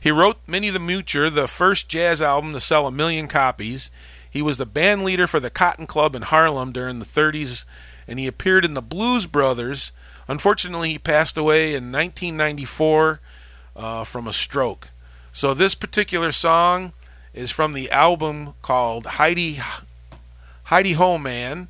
He 0.00 0.10
wrote 0.10 0.38
Minnie 0.48 0.70
the 0.70 0.80
Moocher, 0.80 1.32
the 1.32 1.46
first 1.46 1.88
jazz 1.88 2.20
album 2.20 2.52
to 2.52 2.60
sell 2.60 2.88
a 2.88 2.92
million 2.92 3.28
copies. 3.28 3.92
He 4.28 4.42
was 4.42 4.56
the 4.56 4.66
band 4.66 5.04
leader 5.04 5.28
for 5.28 5.38
the 5.38 5.48
Cotton 5.48 5.86
Club 5.86 6.16
in 6.16 6.22
Harlem 6.22 6.72
during 6.72 6.98
the 6.98 7.04
30s, 7.04 7.64
and 8.08 8.18
he 8.18 8.26
appeared 8.26 8.64
in 8.64 8.74
the 8.74 8.82
Blues 8.82 9.26
Brothers. 9.26 9.92
Unfortunately, 10.26 10.90
he 10.90 10.98
passed 10.98 11.38
away 11.38 11.68
in 11.68 11.92
1994 11.92 13.20
uh, 13.76 14.02
from 14.02 14.26
a 14.26 14.32
stroke. 14.32 14.88
So 15.32 15.54
this 15.54 15.76
particular 15.76 16.32
song 16.32 16.94
is 17.32 17.52
from 17.52 17.74
the 17.74 17.92
album 17.92 18.54
called 18.60 19.06
Heidi 19.06 19.58
Heidi 20.64 20.92
Ho 20.94 21.16
Man, 21.16 21.68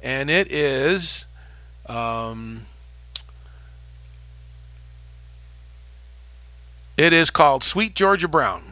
and 0.00 0.30
it 0.30 0.52
is 0.52 1.26
um, 1.88 2.66
it 6.96 7.12
is 7.12 7.30
called 7.30 7.62
Sweet 7.62 7.94
Georgia 7.94 8.28
Brown. 8.28 8.62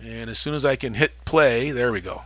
And 0.00 0.28
as 0.28 0.38
soon 0.38 0.54
as 0.54 0.64
I 0.64 0.76
can 0.76 0.94
hit 0.94 1.24
play, 1.24 1.70
there 1.70 1.90
we 1.90 2.00
go. 2.00 2.22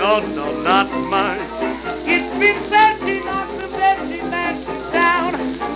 No, 0.00 0.18
no, 0.18 0.62
not 0.62 0.90
much. 1.10 1.38
It's 2.08 2.24
been 2.40 2.56
she 3.06 3.20
knocks 3.20 3.52
the 3.58 3.68
she 4.08 4.22
lands 4.22 4.66
in 4.66 4.92
town. 4.92 5.32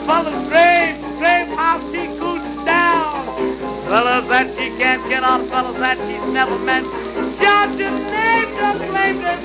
Fellas 0.06 0.48
grave, 0.48 0.96
grave 1.18 1.48
how 1.48 1.78
she 1.92 2.06
cools 2.18 2.64
down. 2.64 3.26
Fellas 3.84 4.26
that 4.28 4.48
she 4.56 4.70
can't 4.78 5.06
get 5.10 5.24
off, 5.24 5.46
fellas 5.50 5.76
that 5.78 5.98
she's 6.08 6.32
never 6.32 6.58
met. 6.60 6.84
Georgia's 7.36 8.00
name 8.10 8.48
just 8.56 8.90
claims 8.90 9.20
that 9.20 9.42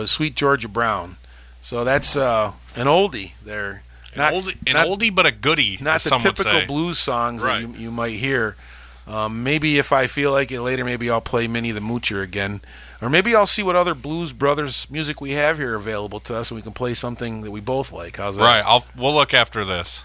was 0.00 0.10
Sweet 0.10 0.34
Georgia 0.34 0.68
Brown. 0.68 1.16
So 1.62 1.84
that's 1.84 2.16
uh, 2.16 2.52
an 2.74 2.86
oldie 2.86 3.38
there. 3.44 3.82
An, 4.14 4.32
oldie, 4.32 4.56
an 4.66 4.72
not- 4.74 4.86
oldie, 4.88 5.14
but 5.14 5.26
a 5.26 5.32
goodie. 5.32 5.78
not 5.80 6.00
the 6.00 6.10
typical 6.18 6.66
blues 6.66 6.98
songs 6.98 7.44
Right. 7.44 7.62
that 7.66 7.78
you, 7.78 7.84
you 7.84 7.90
might 7.90 8.14
hear. 8.14 8.56
Um, 9.06 9.42
maybe 9.42 9.78
if 9.78 9.92
I 9.92 10.06
feel 10.06 10.30
like 10.32 10.50
it 10.52 10.60
later, 10.60 10.84
maybe 10.84 11.10
I'll 11.10 11.20
play 11.20 11.48
Minnie 11.48 11.72
the 11.72 11.80
Moocher 11.80 12.22
again, 12.22 12.60
or 13.02 13.08
maybe 13.10 13.34
I'll 13.34 13.46
see 13.46 13.62
what 13.62 13.74
other 13.74 13.94
Blues 13.94 14.32
Brothers 14.32 14.88
music 14.90 15.20
we 15.20 15.32
have 15.32 15.58
here 15.58 15.74
available 15.74 16.20
to 16.20 16.36
us, 16.36 16.50
and 16.50 16.56
we 16.56 16.62
can 16.62 16.72
play 16.72 16.94
something 16.94 17.40
that 17.42 17.50
we 17.50 17.60
both 17.60 17.92
like. 17.92 18.18
How's 18.18 18.36
that? 18.36 18.42
Right. 18.42 18.62
I'll 18.64 18.84
we'll 18.96 19.14
look 19.14 19.34
after 19.34 19.64
this. 19.64 20.04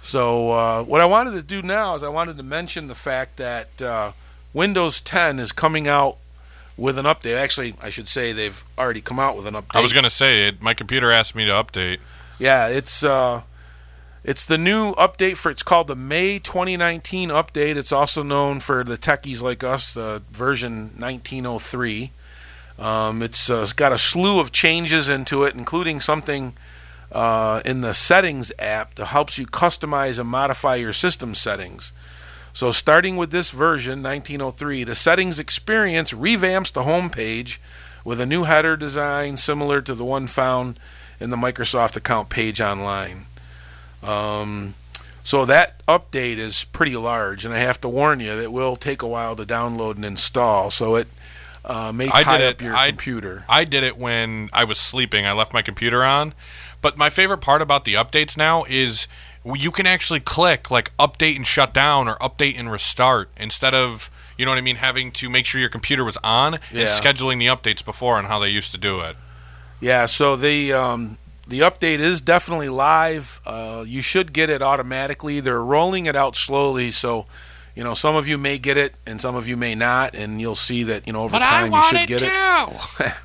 So 0.00 0.50
uh, 0.50 0.82
what 0.82 1.00
I 1.00 1.06
wanted 1.06 1.32
to 1.32 1.42
do 1.42 1.62
now 1.62 1.94
is 1.94 2.02
I 2.02 2.08
wanted 2.08 2.36
to 2.38 2.42
mention 2.42 2.88
the 2.88 2.94
fact 2.94 3.36
that 3.36 3.80
uh, 3.80 4.12
Windows 4.52 5.00
10 5.00 5.38
is 5.38 5.52
coming 5.52 5.86
out 5.88 6.18
with 6.76 6.98
an 6.98 7.04
update. 7.04 7.36
Actually, 7.36 7.74
I 7.82 7.88
should 7.88 8.08
say 8.08 8.32
they've 8.32 8.64
already 8.76 9.00
come 9.00 9.18
out 9.18 9.36
with 9.36 9.46
an 9.46 9.54
update. 9.54 9.76
I 9.76 9.80
was 9.80 9.92
gonna 9.92 10.10
say 10.10 10.48
it. 10.48 10.62
My 10.62 10.74
computer 10.74 11.10
asked 11.10 11.34
me 11.34 11.46
to 11.46 11.52
update. 11.52 11.98
Yeah, 12.38 12.68
it's 12.68 13.04
uh, 13.04 13.42
it's 14.24 14.44
the 14.44 14.58
new 14.58 14.94
update 14.94 15.36
for. 15.36 15.50
It's 15.50 15.62
called 15.62 15.88
the 15.88 15.96
May 15.96 16.38
2019 16.38 17.28
update. 17.28 17.76
It's 17.76 17.92
also 17.92 18.22
known 18.22 18.60
for 18.60 18.82
the 18.82 18.96
techies 18.96 19.42
like 19.42 19.62
us, 19.62 19.96
uh, 19.96 20.20
version 20.30 20.90
1903. 20.98 22.10
Um, 22.78 23.22
it's 23.22 23.48
uh, 23.48 23.66
got 23.76 23.92
a 23.92 23.98
slew 23.98 24.40
of 24.40 24.50
changes 24.50 25.08
into 25.08 25.44
it, 25.44 25.54
including 25.54 26.00
something 26.00 26.54
uh, 27.12 27.62
in 27.64 27.82
the 27.82 27.94
settings 27.94 28.52
app 28.58 28.96
that 28.96 29.06
helps 29.06 29.38
you 29.38 29.46
customize 29.46 30.18
and 30.18 30.28
modify 30.28 30.74
your 30.74 30.92
system 30.92 31.34
settings. 31.34 31.92
So, 32.54 32.70
starting 32.70 33.16
with 33.16 33.32
this 33.32 33.50
version, 33.50 34.00
1903, 34.00 34.84
the 34.84 34.94
settings 34.94 35.40
experience 35.40 36.12
revamps 36.12 36.72
the 36.72 36.84
home 36.84 37.10
page 37.10 37.60
with 38.04 38.20
a 38.20 38.26
new 38.26 38.44
header 38.44 38.76
design 38.76 39.36
similar 39.36 39.80
to 39.82 39.92
the 39.92 40.04
one 40.04 40.28
found 40.28 40.78
in 41.18 41.30
the 41.30 41.36
Microsoft 41.36 41.96
account 41.96 42.28
page 42.28 42.60
online. 42.60 43.26
Um, 44.04 44.74
so 45.24 45.44
that 45.46 45.84
update 45.86 46.36
is 46.36 46.64
pretty 46.64 46.96
large, 46.96 47.44
and 47.44 47.52
I 47.52 47.58
have 47.58 47.80
to 47.80 47.88
warn 47.88 48.20
you 48.20 48.36
that 48.36 48.44
it 48.44 48.52
will 48.52 48.76
take 48.76 49.02
a 49.02 49.08
while 49.08 49.34
to 49.34 49.44
download 49.44 49.96
and 49.96 50.04
install. 50.04 50.70
So 50.70 50.94
it 50.94 51.08
uh, 51.64 51.90
may 51.92 52.08
I 52.12 52.22
tie 52.22 52.46
up 52.46 52.60
your 52.60 52.76
I- 52.76 52.90
computer. 52.90 53.44
I 53.48 53.64
did 53.64 53.82
it 53.82 53.98
when 53.98 54.48
I 54.52 54.62
was 54.62 54.78
sleeping. 54.78 55.26
I 55.26 55.32
left 55.32 55.52
my 55.52 55.62
computer 55.62 56.04
on. 56.04 56.34
But 56.80 56.98
my 56.98 57.10
favorite 57.10 57.38
part 57.38 57.62
about 57.62 57.84
the 57.84 57.94
updates 57.94 58.36
now 58.36 58.64
is 58.68 59.08
you 59.44 59.70
can 59.70 59.86
actually 59.86 60.20
click 60.20 60.70
like 60.70 60.96
update 60.96 61.36
and 61.36 61.46
shut 61.46 61.74
down 61.74 62.08
or 62.08 62.16
update 62.16 62.58
and 62.58 62.70
restart 62.72 63.28
instead 63.36 63.74
of 63.74 64.10
you 64.38 64.44
know 64.44 64.50
what 64.50 64.58
I 64.58 64.62
mean 64.62 64.76
having 64.76 65.12
to 65.12 65.28
make 65.30 65.46
sure 65.46 65.60
your 65.60 65.70
computer 65.70 66.02
was 66.04 66.16
on 66.24 66.54
Yeah. 66.72 66.80
and 66.82 66.88
scheduling 66.90 67.38
the 67.38 67.46
updates 67.46 67.84
before 67.84 68.18
and 68.18 68.26
how 68.26 68.38
they 68.38 68.48
used 68.48 68.72
to 68.72 68.78
do 68.78 69.00
it. 69.00 69.16
Yeah, 69.80 70.06
so 70.06 70.34
the 70.36 70.72
um, 70.72 71.18
the 71.46 71.60
update 71.60 71.98
is 71.98 72.20
definitely 72.22 72.70
live. 72.70 73.40
Uh, 73.46 73.84
you 73.86 74.00
should 74.00 74.32
get 74.32 74.48
it 74.48 74.62
automatically. 74.62 75.40
They're 75.40 75.62
rolling 75.62 76.06
it 76.06 76.16
out 76.16 76.36
slowly, 76.36 76.90
so 76.90 77.26
you 77.76 77.84
know 77.84 77.92
some 77.94 78.16
of 78.16 78.26
you 78.26 78.38
may 78.38 78.56
get 78.58 78.76
it 78.78 78.94
and 79.06 79.20
some 79.20 79.36
of 79.36 79.46
you 79.46 79.56
may 79.58 79.74
not, 79.74 80.14
and 80.14 80.40
you'll 80.40 80.54
see 80.54 80.84
that 80.84 81.06
you 81.06 81.12
know 81.12 81.22
over 81.24 81.38
time 81.38 81.70
you 81.72 81.82
should 81.82 82.08
get 82.08 82.22
it. 82.22 83.12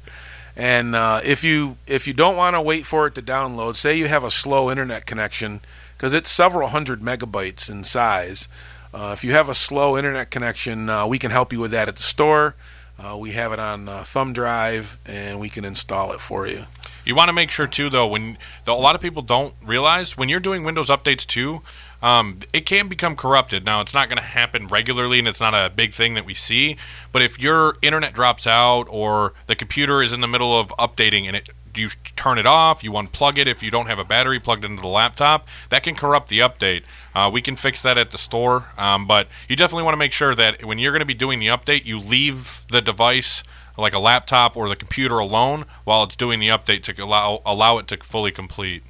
And 0.56 0.94
uh, 0.94 1.22
if 1.24 1.44
you 1.46 1.78
if 1.88 2.06
you 2.08 2.14
don't 2.14 2.36
want 2.36 2.56
to 2.58 2.62
wait 2.62 2.86
for 2.86 3.08
it 3.08 3.16
to 3.16 3.22
download, 3.22 3.76
say 3.76 3.98
you 3.98 4.08
have 4.10 4.26
a 4.26 4.32
slow 4.32 4.70
internet 4.70 5.06
connection, 5.06 5.62
because 6.00 6.14
it's 6.14 6.32
several 6.32 6.70
hundred 6.70 7.02
megabytes 7.02 7.70
in 7.70 7.84
size. 7.84 8.48
Uh, 8.94 9.12
if 9.12 9.22
you 9.22 9.34
have 9.34 9.50
a 9.50 9.54
slow 9.54 9.98
internet 9.98 10.32
connection, 10.32 10.90
uh, 10.90 11.06
we 11.06 11.20
can 11.20 11.30
help 11.30 11.52
you 11.52 11.60
with 11.60 11.72
that 11.72 11.90
at 11.90 11.98
the 11.98 12.02
store. 12.02 12.56
Uh, 12.98 13.18
we 13.18 13.32
have 13.32 13.52
it 13.52 13.60
on 13.60 13.90
uh, 13.90 14.02
thumb 14.04 14.32
drive, 14.32 14.98
and 15.06 15.42
we 15.42 15.50
can 15.50 15.66
install 15.66 16.14
it 16.14 16.22
for 16.22 16.48
you. 16.48 16.64
You 17.04 17.16
want 17.16 17.28
to 17.28 17.34
make 17.34 17.52
sure 17.52 17.68
too, 17.68 17.90
though, 17.90 18.08
when 18.08 18.38
though 18.64 18.78
a 18.78 18.80
lot 18.80 18.96
of 18.96 19.02
people 19.02 19.22
don't 19.22 19.54
realize 19.62 20.18
when 20.18 20.30
you're 20.30 20.40
doing 20.40 20.64
Windows 20.64 20.88
updates 20.88 21.28
too, 21.28 21.64
um, 22.02 22.40
it 22.54 22.66
can 22.66 22.88
become 22.88 23.18
corrupted. 23.18 23.66
Now, 23.66 23.82
it's 23.82 23.94
not 23.94 24.08
going 24.08 24.20
to 24.20 24.24
happen 24.24 24.68
regularly, 24.68 25.20
and 25.20 25.28
it's 25.28 25.42
not 25.42 25.54
a 25.54 25.70
big 25.70 25.92
thing 25.92 26.14
that 26.14 26.26
we 26.26 26.34
see. 26.34 26.78
But 27.12 27.22
if 27.22 27.38
your 27.38 27.76
internet 27.82 28.14
drops 28.14 28.48
out 28.48 28.84
or 28.90 29.34
the 29.48 29.56
computer 29.56 30.02
is 30.02 30.14
in 30.14 30.22
the 30.22 30.28
middle 30.28 30.58
of 30.58 30.70
updating 30.80 31.26
and 31.26 31.36
it 31.36 31.50
you 31.76 31.90
turn 32.16 32.38
it 32.38 32.46
off, 32.46 32.84
you 32.84 32.92
unplug 32.92 33.38
it 33.38 33.48
if 33.48 33.62
you 33.64 33.72
don't 33.72 33.88
have 33.88 34.00
a 34.00 34.04
battery 34.04 34.40
plugged 34.40 34.66
into 34.66 34.82
the 34.82 34.88
laptop, 34.88 35.48
that 35.70 35.84
can 35.84 35.96
corrupt 35.96 36.30
the 36.30 36.40
update. 36.40 36.84
Uh, 37.16 37.30
we 37.32 37.42
can 37.42 37.56
fix 37.56 37.82
that 37.82 37.98
at 37.98 38.12
the 38.12 38.18
store, 38.18 38.66
um, 38.78 39.06
but 39.06 39.28
you 39.48 39.56
definitely 39.56 39.84
want 39.84 39.94
to 39.94 40.00
make 40.00 40.12
sure 40.12 40.36
that 40.36 40.64
when 40.64 40.78
you're 40.80 40.92
going 40.92 41.00
to 41.02 41.06
be 41.06 41.14
doing 41.14 41.40
the 41.40 41.48
update, 41.48 41.86
you 41.86 42.00
leave 42.00 42.66
the 42.70 42.82
device 42.82 43.44
like 43.78 43.94
a 43.94 44.00
laptop 44.00 44.58
or 44.58 44.70
the 44.70 44.76
computer 44.76 45.18
alone 45.20 45.66
while 45.84 46.04
it's 46.04 46.16
doing 46.16 46.40
the 46.40 46.50
update 46.50 46.82
to 46.84 47.04
allow 47.04 47.42
allow 47.46 47.78
it 47.78 47.88
to 47.88 47.98
fully 47.98 48.32
complete. 48.32 48.84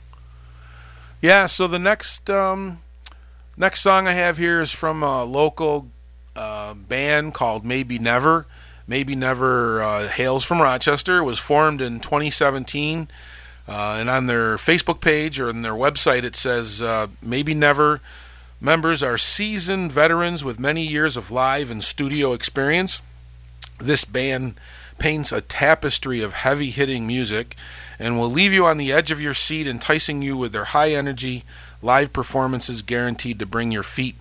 Yeah. 1.22 1.46
So 1.46 1.68
the 1.68 1.80
next 1.80 2.30
um, 2.30 2.80
next 3.56 3.82
song 3.82 4.08
I 4.08 4.14
have 4.14 4.38
here 4.38 4.60
is 4.62 4.74
from 4.74 5.04
a 5.04 5.24
local 5.24 5.92
uh, 6.36 6.74
band 6.74 7.34
called 7.34 7.66
Maybe 7.66 8.00
Never. 8.00 8.48
Maybe 8.90 9.16
Never 9.16 9.84
uh, 9.84 10.08
hails 10.08 10.44
from 10.44 10.64
Rochester. 10.64 11.20
It 11.20 11.24
was 11.24 11.38
formed 11.38 11.80
in 11.80 12.00
2017. 12.00 13.08
Uh, 13.68 13.72
and 14.00 14.10
on 14.10 14.26
their 14.26 14.56
Facebook 14.56 15.00
page 15.00 15.40
or 15.40 15.50
on 15.50 15.62
their 15.62 15.74
website, 15.74 16.24
it 16.24 16.36
says 16.36 16.82
uh, 16.82 17.06
Maybe 17.22 17.54
Never 17.54 18.02
members 18.60 19.04
are 19.04 19.16
seasoned 19.16 19.92
veterans 19.92 20.44
with 20.44 20.60
many 20.60 20.82
years 20.82 21.16
of 21.16 21.30
live 21.30 21.70
and 21.70 21.84
studio 21.84 22.34
experience. 22.34 23.04
This 23.78 24.06
band 24.06 24.56
paints 24.98 25.32
a 25.32 25.42
tapestry 25.42 26.24
of 26.24 26.34
heavy 26.34 26.72
hitting 26.72 27.06
music 27.06 27.56
and 28.00 28.18
will 28.18 28.28
leave 28.28 28.52
you 28.52 28.66
on 28.66 28.78
the 28.78 28.92
edge 28.92 29.12
of 29.12 29.22
your 29.22 29.36
seat, 29.36 29.68
enticing 29.68 30.24
you 30.24 30.36
with 30.36 30.52
their 30.52 30.66
high 30.66 30.94
energy 30.94 31.44
live 31.84 32.12
performances 32.12 32.82
guaranteed 32.82 33.38
to 33.38 33.46
bring 33.46 33.72
your 33.72 33.84
feet 33.84 34.16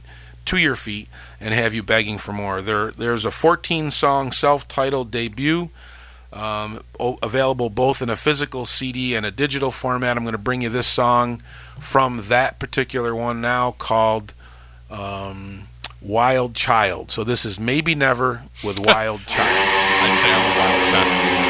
to 0.48 0.56
your 0.56 0.74
feet 0.74 1.08
and 1.40 1.52
have 1.52 1.74
you 1.74 1.82
begging 1.82 2.16
for 2.16 2.32
more. 2.32 2.62
There, 2.62 2.90
there's 2.90 3.26
a 3.26 3.30
14 3.30 3.90
song 3.90 4.32
self 4.32 4.66
titled 4.66 5.10
debut 5.10 5.68
um, 6.32 6.80
available 7.22 7.70
both 7.70 8.02
in 8.02 8.08
a 8.08 8.16
physical 8.16 8.64
CD 8.64 9.14
and 9.14 9.26
a 9.26 9.30
digital 9.30 9.70
format. 9.70 10.16
I'm 10.16 10.24
going 10.24 10.32
to 10.32 10.38
bring 10.38 10.62
you 10.62 10.68
this 10.68 10.86
song 10.86 11.38
from 11.78 12.22
that 12.24 12.58
particular 12.58 13.14
one 13.14 13.40
now 13.40 13.72
called 13.72 14.34
um, 14.90 15.64
Wild 16.00 16.54
Child. 16.54 17.10
So 17.10 17.24
this 17.24 17.44
is 17.44 17.60
Maybe 17.60 17.94
Never 17.94 18.42
with 18.64 18.78
Wild 18.78 19.20
Child. 19.26 19.48
I'd 20.00 20.16
say 20.16 20.32
I'm 20.32 20.44
a 20.44 20.58
wild 20.58 20.90
child. 20.90 21.47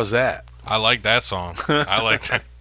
Was 0.00 0.10
that? 0.12 0.44
I 0.66 0.76
like 0.78 1.02
that 1.02 1.22
song. 1.22 1.56
I 1.68 2.02
like 2.02 2.22
that. 2.28 2.42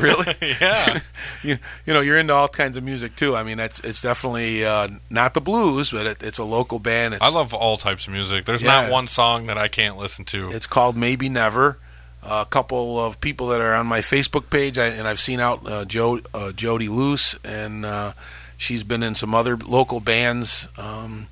Really? 0.00 0.24
yeah. 0.62 0.98
you, 1.42 1.58
you 1.84 1.92
know, 1.92 2.00
you're 2.00 2.18
into 2.18 2.32
all 2.32 2.48
kinds 2.48 2.78
of 2.78 2.84
music 2.84 3.14
too. 3.16 3.36
I 3.36 3.42
mean, 3.42 3.58
it's 3.60 3.80
it's 3.80 4.00
definitely 4.00 4.64
uh, 4.64 4.88
not 5.10 5.34
the 5.34 5.42
blues, 5.42 5.90
but 5.90 6.06
it, 6.06 6.22
it's 6.22 6.38
a 6.38 6.44
local 6.44 6.78
band. 6.78 7.12
It's, 7.12 7.22
I 7.22 7.28
love 7.28 7.52
all 7.52 7.76
types 7.76 8.06
of 8.06 8.14
music. 8.14 8.46
There's 8.46 8.62
Yeah. 8.62 8.82
not 8.84 8.90
one 8.90 9.06
song 9.06 9.44
that 9.48 9.58
I 9.58 9.68
can't 9.68 9.98
listen 9.98 10.24
to. 10.26 10.48
It's 10.52 10.66
called 10.66 10.96
Maybe 10.96 11.28
Never. 11.28 11.76
a 12.22 12.46
couple 12.48 12.98
of 12.98 13.20
people 13.20 13.48
that 13.48 13.60
are 13.60 13.74
on 13.74 13.86
my 13.86 13.98
Facebook 14.00 14.48
page, 14.48 14.78
I, 14.78 14.86
and 14.86 15.06
I've 15.06 15.20
seen 15.20 15.38
out 15.38 15.60
uh, 15.70 15.84
jo, 15.84 16.20
uh, 16.32 16.52
Jody 16.52 16.88
Luce, 16.88 17.38
and 17.44 17.84
uh, 17.84 18.12
she's 18.56 18.84
been 18.84 19.02
in 19.02 19.14
some 19.14 19.34
other 19.34 19.58
local 19.58 20.00
bands. 20.00 20.68
Um, 20.78 21.26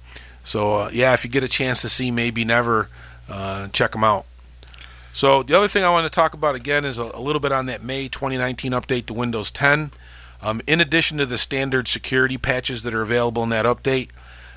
so 0.44 0.74
uh, 0.74 0.90
yeah, 0.92 1.14
if 1.14 1.24
you 1.24 1.30
get 1.30 1.42
a 1.42 1.48
chance 1.48 1.80
to 1.80 1.88
see 1.88 2.10
Maybe 2.10 2.44
Never, 2.44 2.90
uh, 3.30 3.68
check 3.68 3.92
them 3.92 4.04
out. 4.04 4.26
So 5.16 5.42
the 5.42 5.56
other 5.56 5.66
thing 5.66 5.82
I 5.82 5.88
want 5.88 6.04
to 6.04 6.10
talk 6.10 6.34
about 6.34 6.56
again 6.56 6.84
is 6.84 6.98
a, 6.98 7.04
a 7.04 7.22
little 7.22 7.40
bit 7.40 7.50
on 7.50 7.64
that 7.66 7.82
May 7.82 8.06
2019 8.06 8.72
update 8.72 9.06
to 9.06 9.14
Windows 9.14 9.50
10. 9.50 9.92
Um, 10.42 10.60
in 10.66 10.78
addition 10.78 11.16
to 11.16 11.24
the 11.24 11.38
standard 11.38 11.88
security 11.88 12.36
patches 12.36 12.82
that 12.82 12.92
are 12.92 13.00
available 13.00 13.42
in 13.42 13.48
that 13.48 13.64
update, 13.64 14.10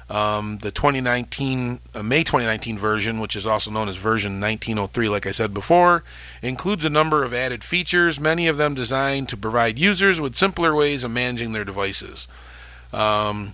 um, 0.10 0.58
the 0.58 0.70
2019 0.70 1.80
uh, 1.96 2.04
May 2.04 2.26
2019 2.26 2.78
version, 2.78 3.20
which 3.22 3.38
is 3.38 3.48
also 3.48 3.72
known 3.72 3.88
as 3.88 3.96
version 3.96 4.42
1903, 4.42 5.08
like 5.08 5.26
I 5.26 5.32
said 5.32 5.54
before, 5.54 6.04
includes 6.42 6.84
a 6.84 6.90
number 6.90 7.24
of 7.24 7.34
added 7.34 7.64
features, 7.64 8.20
many 8.20 8.46
of 8.48 8.58
them 8.58 8.74
designed 8.74 9.30
to 9.30 9.38
provide 9.38 9.80
users 9.80 10.20
with 10.20 10.36
simpler 10.36 10.76
ways 10.76 11.06
of 11.06 11.12
managing 11.12 11.54
their 11.54 11.64
devices. 11.64 12.28
Um, 12.92 13.54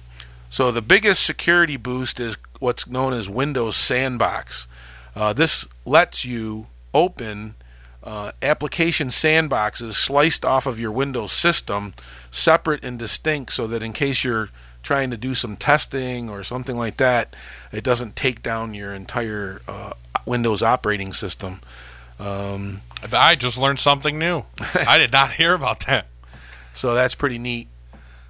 so 0.50 0.72
the 0.72 0.82
biggest 0.82 1.24
security 1.24 1.78
boost 1.78 2.20
is 2.20 2.40
what's 2.58 2.88
known 2.88 3.14
as 3.14 3.30
Windows 3.30 3.76
Sandbox. 3.76 4.68
Uh, 5.16 5.34
this 5.34 5.68
lets 5.86 6.26
you 6.26 6.66
open 6.96 7.56
uh, 8.04 8.32
application 8.42 9.10
sandboxes 9.10 9.94
sliced 9.94 10.46
off 10.46 10.66
of 10.66 10.80
your 10.80 10.92
Windows 10.92 11.32
system, 11.32 11.94
separate 12.32 12.86
and 12.86 12.98
distinct, 12.98 13.52
so 13.52 13.68
that 13.68 13.84
in 13.84 13.94
case 13.94 14.24
you're 14.24 14.50
trying 14.84 15.10
to 15.10 15.18
do 15.18 15.34
some 15.34 15.58
testing 15.58 16.30
or 16.30 16.44
something 16.44 16.78
like 16.78 16.98
that, 16.98 17.36
it 17.72 17.84
doesn't 17.84 18.16
take 18.16 18.42
down 18.42 18.74
your 18.74 18.94
entire 18.94 19.62
uh, 19.68 19.94
Windows 20.26 20.62
operating 20.62 21.12
system. 21.12 21.60
Um, 22.20 22.82
I 23.12 23.36
just 23.36 23.58
learned 23.58 23.80
something 23.80 24.18
new. 24.18 24.46
I 24.88 24.98
did 24.98 25.12
not 25.12 25.34
hear 25.34 25.54
about 25.54 25.86
that. 25.88 26.06
so 26.74 26.94
that's 26.94 27.16
pretty 27.16 27.40
neat. 27.40 27.68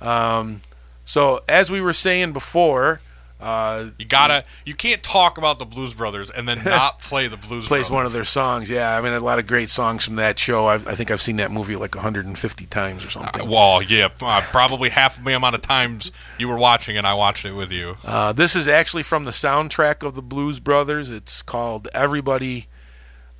Um, 0.01 0.61
so 1.05 1.43
as 1.47 1.69
we 1.69 1.81
were 1.81 1.93
saying 1.93 2.33
before, 2.33 3.01
uh, 3.39 3.89
You 3.97 4.05
gotta. 4.05 4.43
You 4.65 4.73
can't 4.73 5.03
talk 5.03 5.37
about 5.37 5.59
the 5.59 5.65
Blues 5.65 5.93
Brothers 5.93 6.29
and 6.29 6.47
then 6.47 6.61
not 6.65 6.99
play 6.99 7.27
the 7.27 7.37
Blues. 7.37 7.67
plays 7.67 7.89
Brothers. 7.89 7.91
one 7.91 8.05
of 8.05 8.13
their 8.13 8.23
songs. 8.23 8.69
Yeah, 8.69 8.97
I 8.97 9.01
mean 9.01 9.13
a 9.13 9.19
lot 9.19 9.39
of 9.39 9.47
great 9.47 9.69
songs 9.69 10.05
from 10.05 10.15
that 10.15 10.39
show. 10.39 10.67
I've, 10.67 10.87
I 10.87 10.93
think 10.95 11.11
I've 11.11 11.21
seen 11.21 11.37
that 11.37 11.51
movie 11.51 11.75
like 11.75 11.95
150 11.95 12.65
times 12.67 13.05
or 13.05 13.09
something. 13.09 13.49
Well, 13.49 13.81
yeah, 13.81 14.07
uh, 14.21 14.41
probably 14.51 14.89
half 14.89 15.17
of 15.17 15.25
the 15.25 15.33
amount 15.35 15.55
of 15.55 15.61
times 15.61 16.11
you 16.37 16.47
were 16.47 16.57
watching 16.57 16.97
and 16.97 17.05
I 17.05 17.13
watched 17.13 17.45
it 17.45 17.53
with 17.53 17.71
you. 17.71 17.97
Uh, 18.05 18.31
this 18.33 18.55
is 18.55 18.67
actually 18.67 19.03
from 19.03 19.25
the 19.25 19.31
soundtrack 19.31 20.05
of 20.05 20.15
the 20.15 20.21
Blues 20.21 20.59
Brothers. 20.59 21.09
It's 21.09 21.41
called 21.41 21.87
Everybody 21.93 22.67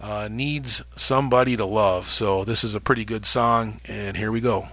uh, 0.01 0.27
Needs 0.29 0.83
Somebody 0.95 1.55
to 1.55 1.65
Love. 1.65 2.05
So 2.07 2.43
this 2.43 2.63
is 2.63 2.75
a 2.75 2.81
pretty 2.81 3.05
good 3.05 3.25
song, 3.25 3.79
and 3.87 4.17
here 4.17 4.31
we 4.31 4.41
go. 4.41 4.67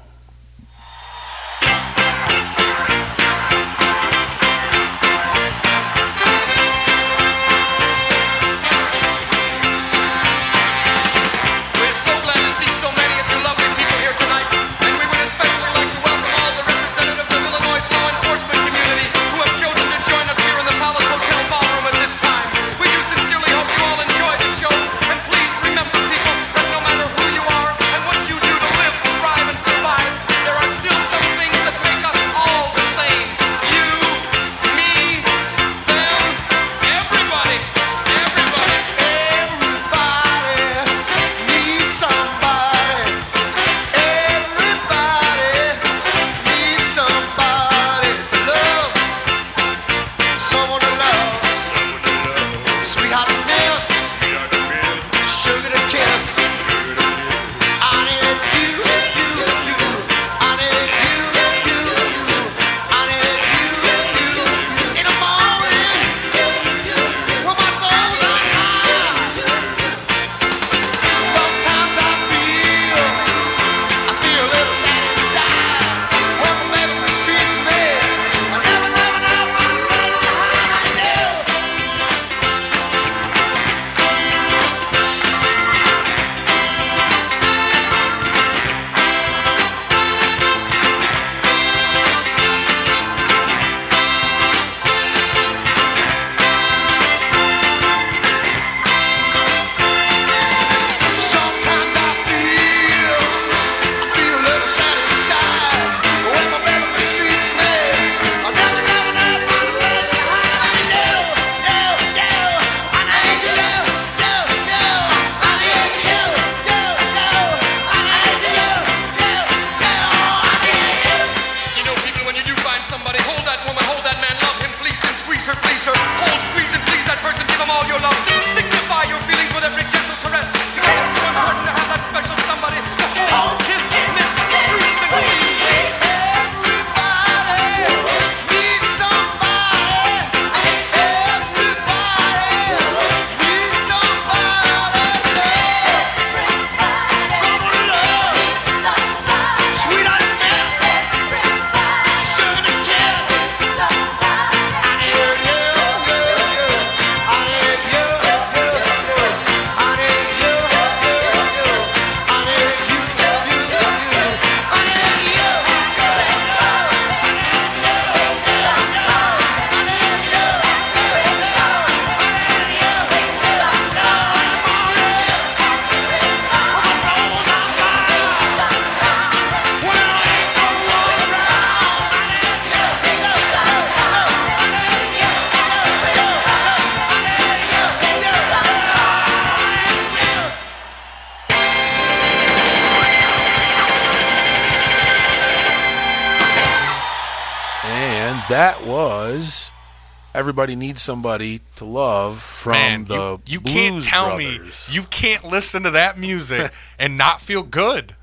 "Everybody 200.52 200.76
Needs 200.76 201.00
Somebody 201.00 201.60
to 201.76 201.86
Love" 201.86 202.38
from 202.38 202.72
Man, 202.72 203.04
the 203.06 203.40
you, 203.46 203.54
you 203.54 203.60
can't 203.62 204.04
tell 204.04 204.36
Brothers. 204.36 204.88
me 204.90 204.94
you 204.94 205.02
can't 205.04 205.44
listen 205.44 205.82
to 205.84 205.90
that 205.92 206.18
music 206.18 206.70
and 206.98 207.16
not 207.16 207.40
feel 207.40 207.62
good. 207.62 208.14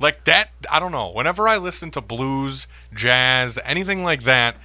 Like 0.00 0.24
that, 0.24 0.48
I 0.72 0.80
don't 0.80 0.92
know. 0.92 1.10
Whenever 1.10 1.46
I 1.46 1.58
listen 1.58 1.90
to 1.90 2.00
blues, 2.00 2.66
jazz, 2.94 3.58
anything 3.66 4.02
like 4.02 4.22
that, 4.22 4.56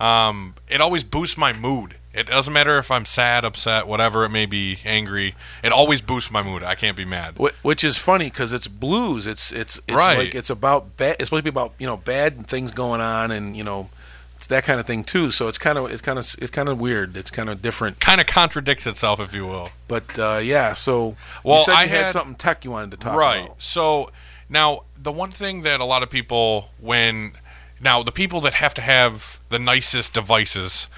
um, 0.00 0.54
it 0.68 0.80
always 0.80 1.04
boosts 1.04 1.38
my 1.38 1.52
mood. 1.52 1.94
It 2.12 2.26
doesn't 2.26 2.52
matter 2.52 2.78
if 2.78 2.90
I'm 2.90 3.04
sad, 3.04 3.44
upset, 3.44 3.86
whatever 3.86 4.24
it 4.24 4.30
may 4.30 4.46
be, 4.46 4.78
angry. 4.84 5.36
It 5.62 5.70
always 5.70 6.00
boosts 6.00 6.32
my 6.32 6.42
mood. 6.42 6.64
I 6.64 6.74
can't 6.74 6.96
be 6.96 7.04
mad. 7.04 7.36
Which 7.62 7.84
is 7.84 7.98
funny 7.98 8.30
because 8.30 8.52
it's 8.52 8.66
blues. 8.66 9.28
It's 9.28 9.52
it's 9.52 9.78
it's 9.86 9.96
Right. 9.96 10.18
like 10.18 10.34
it's 10.34 10.50
about 10.50 10.96
bad. 10.96 11.16
It's 11.20 11.26
supposed 11.28 11.44
to 11.44 11.52
be 11.52 11.54
about 11.54 11.74
you 11.78 11.86
know 11.86 11.98
bad 11.98 12.48
things 12.48 12.72
going 12.72 13.00
on 13.00 13.30
and 13.30 13.56
you 13.56 13.62
know 13.62 13.90
it's 14.38 14.46
that 14.46 14.62
kind 14.62 14.78
of 14.78 14.86
thing 14.86 15.02
too. 15.02 15.32
So 15.32 15.48
it's 15.48 15.58
kind 15.58 15.76
of 15.76 15.90
it's 15.90 16.00
kind 16.00 16.16
of 16.16 16.24
it's 16.40 16.50
kind 16.50 16.68
of 16.68 16.80
weird. 16.80 17.16
It's 17.16 17.30
kind 17.30 17.50
of 17.50 17.60
different. 17.60 17.98
Kind 17.98 18.20
of 18.20 18.28
contradicts 18.28 18.86
itself, 18.86 19.18
if 19.18 19.34
you 19.34 19.46
will. 19.46 19.70
But 19.88 20.16
uh, 20.16 20.38
yeah, 20.42 20.74
so 20.74 21.16
Well, 21.42 21.58
you 21.58 21.64
said 21.64 21.74
I 21.74 21.82
you 21.82 21.88
had, 21.88 22.02
had- 22.02 22.10
something 22.10 22.36
tech 22.36 22.64
you 22.64 22.70
wanted 22.70 22.92
to 22.92 22.96
talk 22.98 23.16
right. 23.16 23.38
about. 23.38 23.48
Right. 23.50 23.62
So 23.62 24.10
now 24.48 24.84
the 24.96 25.10
one 25.10 25.30
thing 25.32 25.62
that 25.62 25.80
a 25.80 25.84
lot 25.84 26.04
of 26.04 26.08
people 26.10 26.70
when 26.78 27.32
now 27.80 28.04
the 28.04 28.12
people 28.12 28.40
that 28.42 28.54
have 28.54 28.74
to 28.74 28.80
have 28.80 29.40
the 29.48 29.58
nicest 29.58 30.14
devices 30.14 30.88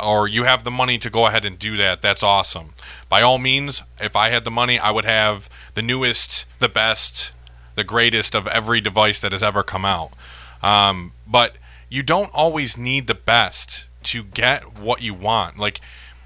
or 0.00 0.28
you 0.28 0.44
have 0.44 0.62
the 0.64 0.70
money 0.70 0.98
to 0.98 1.08
go 1.08 1.26
ahead 1.26 1.46
and 1.46 1.58
do 1.58 1.78
that, 1.78 2.02
that's 2.02 2.22
awesome. 2.22 2.74
By 3.08 3.22
all 3.22 3.38
means, 3.38 3.82
if 3.98 4.14
I 4.14 4.28
had 4.28 4.44
the 4.44 4.50
money, 4.50 4.78
I 4.78 4.90
would 4.90 5.06
have 5.06 5.48
the 5.74 5.82
newest, 5.82 6.46
the 6.60 6.68
best, 6.68 7.32
the 7.76 7.82
greatest 7.82 8.34
of 8.36 8.46
every 8.46 8.80
device 8.82 9.20
that 9.20 9.32
has 9.32 9.42
ever 9.42 9.62
come 9.62 9.84
out. 9.86 10.12
Um, 10.62 11.12
but 11.26 11.56
you 11.90 12.02
don't 12.02 12.30
always 12.32 12.78
need 12.78 13.06
the 13.06 13.14
best 13.14 13.86
to 14.04 14.24
get 14.24 14.78
what 14.78 15.02
you 15.02 15.12
want. 15.12 15.58
Like 15.58 15.80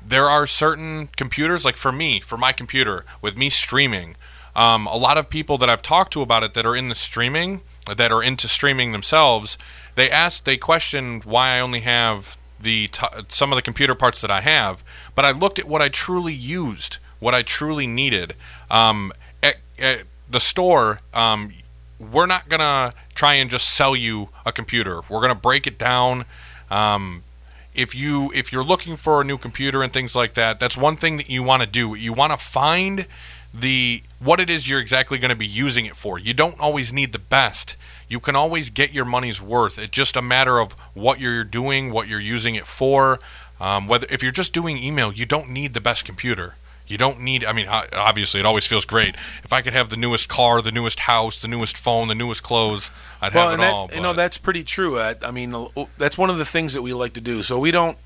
there 0.07 0.29
are 0.29 0.47
certain 0.47 1.09
computers, 1.17 1.65
like 1.65 1.77
for 1.77 1.91
me, 1.91 2.21
for 2.21 2.37
my 2.37 2.53
computer, 2.53 3.05
with 3.21 3.37
me 3.37 3.49
streaming, 3.49 4.17
um, 4.57 4.87
a 4.87 4.97
lot 4.97 5.19
of 5.19 5.29
people 5.29 5.59
that 5.59 5.69
I've 5.69 5.83
talked 5.83 6.13
to 6.13 6.23
about 6.23 6.45
it 6.45 6.55
that 6.55 6.65
are 6.67 6.77
in 6.77 6.89
the 6.89 6.95
streaming, 6.95 7.63
that 7.87 8.13
are 8.13 8.23
into 8.23 8.47
streaming 8.47 8.93
themselves, 8.93 9.59
they 9.97 10.11
asked, 10.11 10.45
they 10.45 10.57
questioned 10.57 11.25
why 11.25 11.57
I 11.57 11.61
only 11.61 11.81
have 11.81 12.37
the 12.61 12.89
t- 12.89 13.07
some 13.29 13.53
of 13.53 13.57
the 13.57 13.63
computer 13.63 13.95
parts 13.95 14.21
that 14.21 14.31
I 14.31 14.41
have, 14.43 14.85
but 15.15 15.25
I 15.25 15.33
looked 15.33 15.59
at 15.59 15.67
what 15.67 15.83
I 15.83 15.89
truly 15.89 16.33
used, 16.33 16.99
what 17.19 17.35
I 17.35 17.43
truly 17.43 17.87
needed. 17.87 18.35
Um, 18.71 19.13
at, 19.43 19.57
at 19.79 20.03
the 20.31 20.41
store, 20.41 21.01
um, 21.13 21.53
we're 22.13 22.27
not 22.27 22.49
gonna 22.49 22.93
try 23.15 23.35
and 23.35 23.51
just 23.51 23.69
sell 23.69 23.95
you 23.95 24.29
a 24.45 24.53
computer. 24.53 25.01
We're 25.09 25.21
gonna 25.21 25.35
break 25.35 25.67
it 25.67 25.79
down. 25.79 26.25
Um, 26.71 27.23
if 27.75 27.95
you 27.95 28.31
if 28.35 28.53
you're 28.53 28.65
looking 28.65 28.97
for 28.97 29.21
a 29.21 29.25
new 29.25 29.37
computer 29.37 29.83
and 29.83 29.93
things 29.93 30.15
like 30.15 30.35
that, 30.35 30.61
that's 30.61 30.77
one 30.77 30.97
thing 30.97 31.17
that 31.17 31.29
you 31.29 31.43
want 31.43 31.63
to 31.63 31.69
do. 31.69 31.95
You 31.95 32.13
want 32.13 32.33
to 32.33 32.39
find 32.39 33.07
the 33.53 34.03
what 34.19 34.41
it 34.41 34.49
is 34.49 34.69
you're 34.69 34.81
exactly 34.81 35.19
going 35.19 35.31
to 35.31 35.37
be 35.37 35.47
using 35.47 35.87
it 35.87 35.97
for. 35.97 36.19
You 36.19 36.35
don't 36.35 36.59
always 36.61 36.93
need 36.93 37.13
the 37.13 37.19
best. 37.19 37.77
You 38.09 38.21
can 38.21 38.37
always 38.37 38.71
get 38.71 38.93
your 38.93 39.05
money's 39.05 39.41
worth. 39.41 39.79
It's 39.79 39.91
just 39.91 40.17
a 40.17 40.23
matter 40.23 40.59
of 40.59 40.73
what 40.95 41.21
you're 41.21 41.45
doing, 41.45 41.93
what 41.93 42.09
you're 42.09 42.21
using 42.21 42.55
it 42.55 42.67
for. 42.67 43.19
Um, 43.61 43.87
whether 43.87 44.07
if 44.11 44.23
you're 44.23 44.33
just 44.33 44.53
doing 44.53 44.77
email, 44.77 45.13
you 45.13 45.27
don't 45.27 45.51
need 45.51 45.75
the 45.75 45.81
best 45.81 46.05
computer. 46.05 46.57
You 46.87 46.99
don't 46.99 47.21
need. 47.21 47.45
I 47.45 47.53
mean, 47.53 47.67
obviously, 47.69 48.41
it 48.41 48.47
always 48.47 48.67
feels 48.67 48.85
great. 48.85 49.15
If 49.43 49.53
I 49.55 49.63
could 49.63 49.73
have 49.73 49.89
the 49.89 49.97
newest 49.97 50.29
car, 50.29 50.61
the 50.61 50.71
newest 50.71 51.01
house, 51.01 51.41
the 51.41 51.49
newest 51.49 51.79
phone, 51.79 52.09
the 52.09 52.15
newest 52.15 52.43
clothes, 52.43 52.91
I'd 53.23 53.33
Well, 53.35 53.49
have 53.51 53.59
it 53.59 53.63
that, 53.63 53.73
all. 53.73 53.91
you 53.95 54.03
know 54.03 54.13
that's 54.13 54.37
pretty 54.37 54.65
true. 54.65 54.99
I, 54.99 55.15
I 55.23 55.31
mean, 55.31 55.55
that's 55.97 56.19
one 56.19 56.29
of 56.29 56.37
the 56.37 56.45
things 56.45 56.75
that 56.75 56.83
we 56.83 56.93
like 56.93 57.15
to 57.15 57.23
do. 57.23 57.43
So 57.43 57.59
we 57.59 57.71
don't 57.71 57.97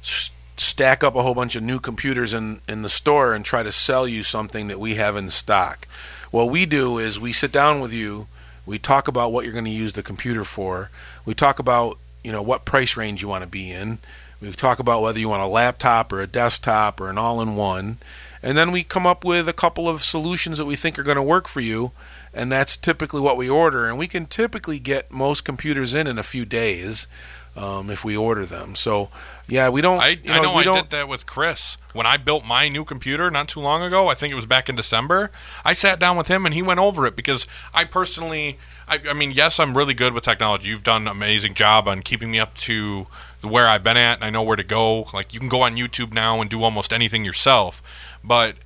s- 0.00 0.32
stack 0.56 1.04
up 1.04 1.14
a 1.14 1.22
whole 1.22 1.34
bunch 1.34 1.54
of 1.54 1.62
new 1.62 1.78
computers 1.78 2.34
in 2.34 2.60
in 2.68 2.82
the 2.82 2.88
store 2.88 3.32
and 3.32 3.44
try 3.44 3.62
to 3.62 3.70
sell 3.70 4.08
you 4.08 4.24
something 4.24 4.66
that 4.66 4.80
we 4.80 4.94
have 4.96 5.14
in 5.14 5.28
stock. 5.30 5.86
What 6.32 6.50
we 6.50 6.66
do 6.66 6.98
is 6.98 7.20
we 7.20 7.32
sit 7.32 7.52
down 7.52 7.78
with 7.80 7.92
you, 7.92 8.26
we 8.66 8.80
talk 8.80 9.06
about 9.06 9.30
what 9.32 9.44
you're 9.44 9.52
going 9.52 9.64
to 9.66 9.70
use 9.70 9.92
the 9.92 10.02
computer 10.02 10.42
for. 10.42 10.90
We 11.24 11.34
talk 11.34 11.60
about 11.60 11.96
you 12.24 12.32
know 12.32 12.42
what 12.42 12.64
price 12.64 12.96
range 12.96 13.22
you 13.22 13.28
want 13.28 13.42
to 13.44 13.48
be 13.48 13.70
in. 13.70 13.98
We 14.40 14.52
talk 14.52 14.78
about 14.78 15.02
whether 15.02 15.18
you 15.18 15.28
want 15.28 15.42
a 15.42 15.46
laptop 15.46 16.12
or 16.12 16.20
a 16.20 16.26
desktop 16.26 17.00
or 17.00 17.08
an 17.08 17.18
all-in-one. 17.18 17.98
And 18.42 18.56
then 18.56 18.70
we 18.70 18.84
come 18.84 19.06
up 19.06 19.24
with 19.24 19.48
a 19.48 19.52
couple 19.52 19.88
of 19.88 20.02
solutions 20.02 20.58
that 20.58 20.66
we 20.66 20.76
think 20.76 20.98
are 20.98 21.02
going 21.02 21.16
to 21.16 21.22
work 21.22 21.48
for 21.48 21.60
you 21.60 21.92
and 22.36 22.52
that's 22.52 22.76
typically 22.76 23.20
what 23.20 23.36
we 23.36 23.48
order. 23.48 23.88
And 23.88 23.98
we 23.98 24.06
can 24.06 24.26
typically 24.26 24.78
get 24.78 25.10
most 25.10 25.44
computers 25.44 25.94
in 25.94 26.06
in 26.06 26.18
a 26.18 26.22
few 26.22 26.44
days 26.44 27.08
um, 27.56 27.90
if 27.90 28.04
we 28.04 28.14
order 28.14 28.44
them. 28.44 28.74
So, 28.74 29.08
yeah, 29.48 29.70
we 29.70 29.80
don't. 29.80 30.00
I, 30.00 30.18
you 30.22 30.32
I 30.32 30.42
know 30.42 30.52
I 30.52 30.62
don't, 30.62 30.82
did 30.82 30.90
that 30.90 31.08
with 31.08 31.24
Chris 31.24 31.78
when 31.94 32.04
I 32.04 32.18
built 32.18 32.44
my 32.46 32.68
new 32.68 32.84
computer 32.84 33.30
not 33.30 33.48
too 33.48 33.60
long 33.60 33.82
ago. 33.82 34.08
I 34.08 34.14
think 34.14 34.32
it 34.32 34.34
was 34.34 34.44
back 34.44 34.68
in 34.68 34.76
December. 34.76 35.30
I 35.64 35.72
sat 35.72 35.98
down 35.98 36.18
with 36.18 36.28
him 36.28 36.44
and 36.44 36.54
he 36.54 36.60
went 36.60 36.78
over 36.78 37.06
it 37.06 37.16
because 37.16 37.46
I 37.72 37.84
personally, 37.84 38.58
I, 38.86 39.00
I 39.08 39.14
mean, 39.14 39.30
yes, 39.30 39.58
I'm 39.58 39.74
really 39.74 39.94
good 39.94 40.12
with 40.12 40.22
technology. 40.22 40.68
You've 40.68 40.84
done 40.84 41.02
an 41.02 41.08
amazing 41.08 41.54
job 41.54 41.88
on 41.88 42.02
keeping 42.02 42.30
me 42.30 42.38
up 42.38 42.54
to 42.54 43.06
where 43.50 43.68
I've 43.68 43.82
been 43.82 43.96
at, 43.96 44.18
and 44.18 44.24
I 44.24 44.30
know 44.30 44.42
where 44.42 44.56
to 44.56 44.64
go. 44.64 45.08
Like 45.12 45.32
you 45.34 45.40
can 45.40 45.48
go 45.48 45.62
on 45.62 45.76
YouTube 45.76 46.12
now 46.12 46.40
and 46.40 46.50
do 46.50 46.62
almost 46.62 46.92
anything 46.92 47.24
yourself, 47.24 47.82
but 48.22 48.56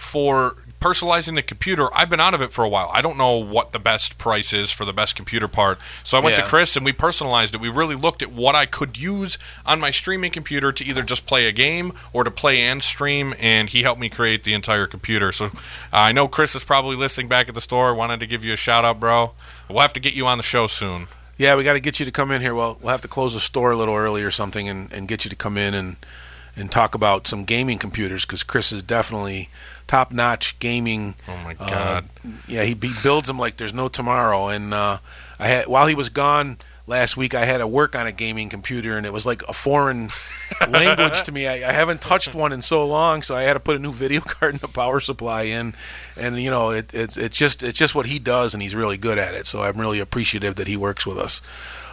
for 0.00 0.56
personalizing 0.80 1.34
the 1.34 1.42
computer, 1.42 1.88
I've 1.94 2.08
been 2.08 2.20
out 2.20 2.32
of 2.32 2.40
it 2.40 2.52
for 2.52 2.64
a 2.64 2.68
while. 2.68 2.90
I 2.92 3.02
don't 3.02 3.18
know 3.18 3.36
what 3.36 3.72
the 3.72 3.78
best 3.78 4.16
price 4.16 4.54
is 4.54 4.70
for 4.70 4.86
the 4.86 4.94
best 4.94 5.14
computer 5.14 5.46
part. 5.46 5.78
So 6.02 6.16
I 6.16 6.22
went 6.22 6.36
to 6.36 6.42
Chris 6.42 6.74
and 6.74 6.86
we 6.86 6.92
personalized 6.92 7.54
it. 7.54 7.60
We 7.60 7.68
really 7.68 7.94
looked 7.94 8.22
at 8.22 8.32
what 8.32 8.54
I 8.54 8.64
could 8.64 8.96
use 8.98 9.36
on 9.66 9.78
my 9.78 9.90
streaming 9.90 10.30
computer 10.30 10.72
to 10.72 10.84
either 10.84 11.02
just 11.02 11.26
play 11.26 11.46
a 11.46 11.52
game 11.52 11.92
or 12.14 12.24
to 12.24 12.30
play 12.30 12.60
and 12.60 12.82
stream, 12.82 13.34
and 13.38 13.68
he 13.68 13.82
helped 13.82 14.00
me 14.00 14.08
create 14.08 14.44
the 14.44 14.54
entire 14.54 14.86
computer. 14.86 15.32
So 15.32 15.46
uh, 15.46 15.50
I 15.92 16.12
know 16.12 16.28
Chris 16.28 16.54
is 16.54 16.64
probably 16.64 16.96
listening 16.96 17.28
back 17.28 17.50
at 17.50 17.54
the 17.54 17.60
store. 17.60 17.94
Wanted 17.94 18.20
to 18.20 18.26
give 18.26 18.42
you 18.42 18.54
a 18.54 18.56
shout 18.56 18.86
out, 18.86 18.98
bro. 18.98 19.32
We'll 19.68 19.80
have 19.80 19.92
to 19.92 20.00
get 20.00 20.14
you 20.14 20.26
on 20.26 20.38
the 20.38 20.42
show 20.42 20.66
soon. 20.66 21.08
Yeah, 21.40 21.56
we 21.56 21.64
got 21.64 21.72
to 21.72 21.80
get 21.80 21.98
you 21.98 22.04
to 22.04 22.12
come 22.12 22.32
in 22.32 22.42
here. 22.42 22.54
Well, 22.54 22.76
we'll 22.82 22.90
have 22.90 23.00
to 23.00 23.08
close 23.08 23.32
the 23.32 23.40
store 23.40 23.70
a 23.70 23.76
little 23.76 23.94
early 23.94 24.22
or 24.22 24.30
something, 24.30 24.68
and, 24.68 24.92
and 24.92 25.08
get 25.08 25.24
you 25.24 25.30
to 25.30 25.36
come 25.36 25.56
in 25.56 25.72
and 25.72 25.96
and 26.54 26.70
talk 26.70 26.94
about 26.94 27.26
some 27.26 27.44
gaming 27.44 27.78
computers 27.78 28.26
because 28.26 28.42
Chris 28.42 28.72
is 28.72 28.82
definitely 28.82 29.48
top 29.86 30.12
notch 30.12 30.58
gaming. 30.58 31.14
Oh 31.26 31.36
my 31.42 31.56
uh, 31.58 31.70
god. 31.70 32.04
yeah, 32.46 32.64
he, 32.64 32.74
he 32.74 32.92
builds 33.02 33.26
them 33.26 33.38
like 33.38 33.56
there's 33.56 33.72
no 33.72 33.88
tomorrow. 33.88 34.48
And 34.48 34.74
uh, 34.74 34.98
I 35.38 35.46
had 35.46 35.66
while 35.66 35.86
he 35.86 35.94
was 35.94 36.10
gone 36.10 36.58
last 36.90 37.16
week, 37.16 37.34
I 37.34 37.46
had 37.46 37.58
to 37.58 37.66
work 37.66 37.96
on 37.96 38.06
a 38.06 38.12
gaming 38.12 38.50
computer, 38.50 38.98
and 38.98 39.06
it 39.06 39.12
was 39.12 39.24
like 39.24 39.42
a 39.48 39.54
foreign 39.54 40.10
language 40.68 41.22
to 41.22 41.32
me. 41.32 41.46
I, 41.46 41.70
I 41.70 41.72
haven't 41.72 42.02
touched 42.02 42.34
one 42.34 42.52
in 42.52 42.60
so 42.60 42.86
long, 42.86 43.22
so 43.22 43.34
I 43.34 43.44
had 43.44 43.54
to 43.54 43.60
put 43.60 43.76
a 43.76 43.78
new 43.78 43.92
video 43.92 44.20
card 44.26 44.54
and 44.54 44.62
a 44.62 44.68
power 44.68 45.00
supply 45.00 45.44
in. 45.44 45.72
And 46.18 46.38
you 46.38 46.50
know, 46.50 46.70
it, 46.70 46.92
it's 46.92 47.16
it's 47.16 47.38
just 47.38 47.62
it's 47.62 47.78
just 47.78 47.94
what 47.94 48.06
he 48.06 48.18
does, 48.18 48.52
and 48.52 48.62
he's 48.62 48.74
really 48.74 48.98
good 48.98 49.16
at 49.16 49.34
it. 49.34 49.46
So 49.46 49.62
I'm 49.62 49.80
really 49.80 50.00
appreciative 50.00 50.56
that 50.56 50.66
he 50.66 50.76
works 50.76 51.06
with 51.06 51.16
us. 51.16 51.40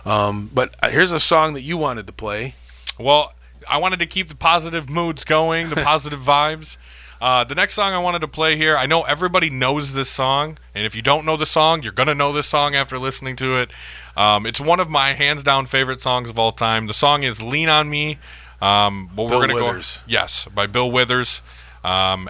Um, 0.05 0.49
but 0.53 0.75
here's 0.89 1.11
a 1.11 1.19
song 1.19 1.53
that 1.53 1.61
you 1.61 1.77
wanted 1.77 2.07
to 2.07 2.13
play. 2.13 2.55
Well, 2.99 3.33
I 3.69 3.77
wanted 3.77 3.99
to 3.99 4.05
keep 4.05 4.29
the 4.29 4.35
positive 4.35 4.89
moods 4.89 5.23
going, 5.23 5.69
the 5.69 5.75
positive 5.83 6.19
vibes. 6.19 6.77
Uh, 7.19 7.43
the 7.43 7.55
next 7.55 7.73
song 7.73 7.93
I 7.93 7.99
wanted 7.99 8.19
to 8.21 8.27
play 8.27 8.55
here, 8.57 8.77
I 8.77 8.85
know 8.85 9.01
everybody 9.03 9.49
knows 9.49 9.93
this 9.93 10.09
song, 10.09 10.57
and 10.75 10.85
if 10.85 10.95
you 10.95 11.01
don't 11.01 11.25
know 11.25 11.35
the 11.37 11.45
song, 11.47 11.81
you're 11.81 11.91
gonna 11.91 12.13
know 12.13 12.31
this 12.31 12.45
song 12.47 12.75
after 12.75 12.99
listening 12.99 13.35
to 13.37 13.57
it. 13.57 13.71
Um, 14.15 14.45
it's 14.45 14.59
one 14.61 14.79
of 14.79 14.89
my 14.89 15.13
hands 15.13 15.41
down 15.43 15.65
favorite 15.65 15.99
songs 16.01 16.29
of 16.29 16.37
all 16.37 16.51
time. 16.51 16.85
The 16.87 16.93
song 16.93 17.23
is 17.23 17.41
"Lean 17.41 17.69
on 17.69 17.89
Me." 17.89 18.19
Um, 18.61 19.07
but 19.15 19.27
Bill 19.27 19.39
we're 19.39 19.47
gonna 19.47 19.53
Withers. 19.55 19.97
go, 19.99 20.03
yes, 20.11 20.47
by 20.53 20.67
Bill 20.67 20.91
Withers. 20.91 21.41
Um, 21.83 22.27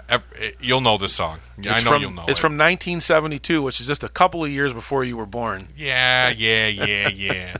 you'll 0.60 0.80
know 0.82 0.98
this 0.98 1.12
song. 1.14 1.40
I 1.58 1.72
It's 1.72 1.84
know 1.84 1.90
from 1.92 2.02
you'll 2.02 2.10
know 2.12 2.24
it's 2.28 2.38
it. 2.38 2.42
from 2.42 2.52
1972, 2.52 3.62
which 3.62 3.80
is 3.80 3.86
just 3.86 4.04
a 4.04 4.08
couple 4.08 4.44
of 4.44 4.50
years 4.50 4.72
before 4.72 5.04
you 5.04 5.16
were 5.16 5.26
born. 5.26 5.68
Yeah, 5.76 6.30
yeah, 6.30 6.68
yeah, 6.68 7.08
yeah. 7.08 7.54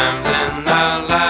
times 0.00 0.26
in 0.26 0.68
our 0.68 1.08
lives. 1.08 1.29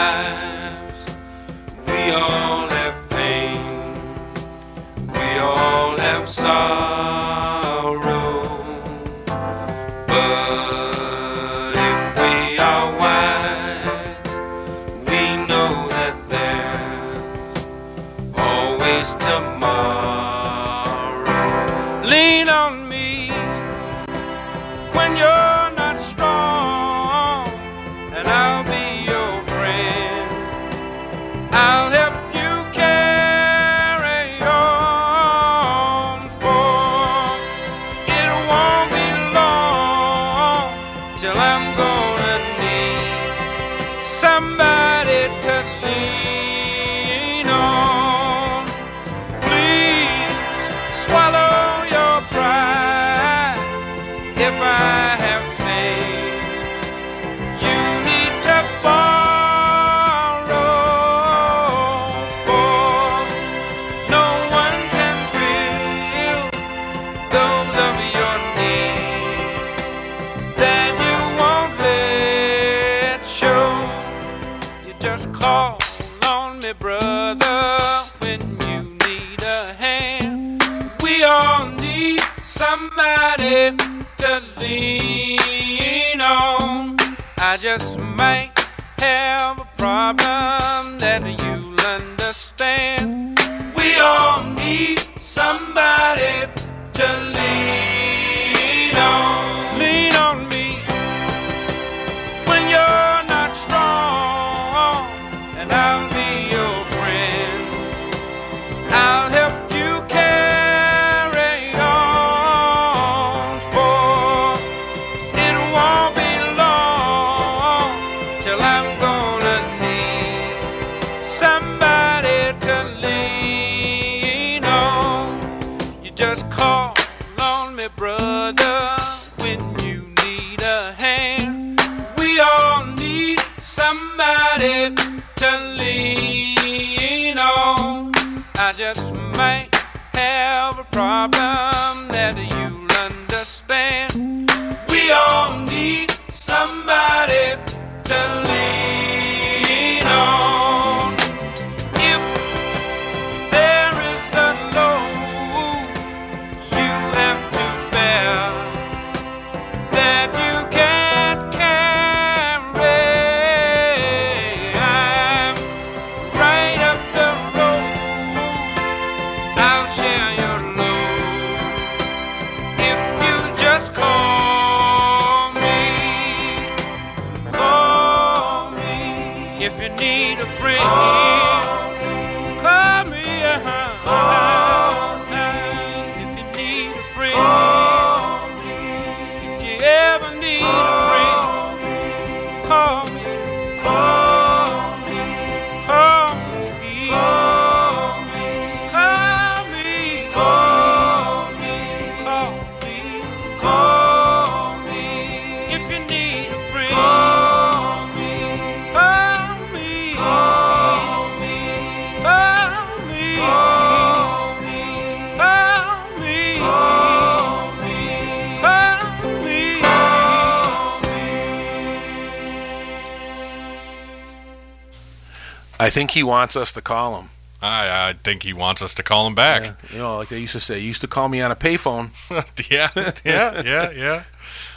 I 225.81 225.91
think 225.91 226.13
he 226.13 226.23
wants 226.23 226.57
us 226.57 226.73
to 226.73 226.83
call 226.83 227.21
him. 227.21 227.31
I, 227.63 228.09
I 228.09 228.13
think 228.15 228.43
he 228.43 228.53
wants 228.53 228.81
us 228.81 228.95
to 228.95 229.03
call 229.03 229.27
him 229.27 229.35
back. 229.35 229.63
Yeah, 229.63 229.75
you 229.93 229.99
know, 229.99 230.17
like 230.19 230.29
they 230.29 230.39
used 230.39 230.55
to 230.55 230.61
say, 230.61 230.81
he 230.81 230.87
used 230.87 231.03
to 231.03 231.07
call 231.07 231.29
me 231.29 231.41
on 231.43 231.51
a 231.51 231.57
payphone. 231.57 232.11
yeah, 232.71 232.91
yeah, 233.25 233.63
yeah, 233.65 233.91
yeah. 233.91 234.25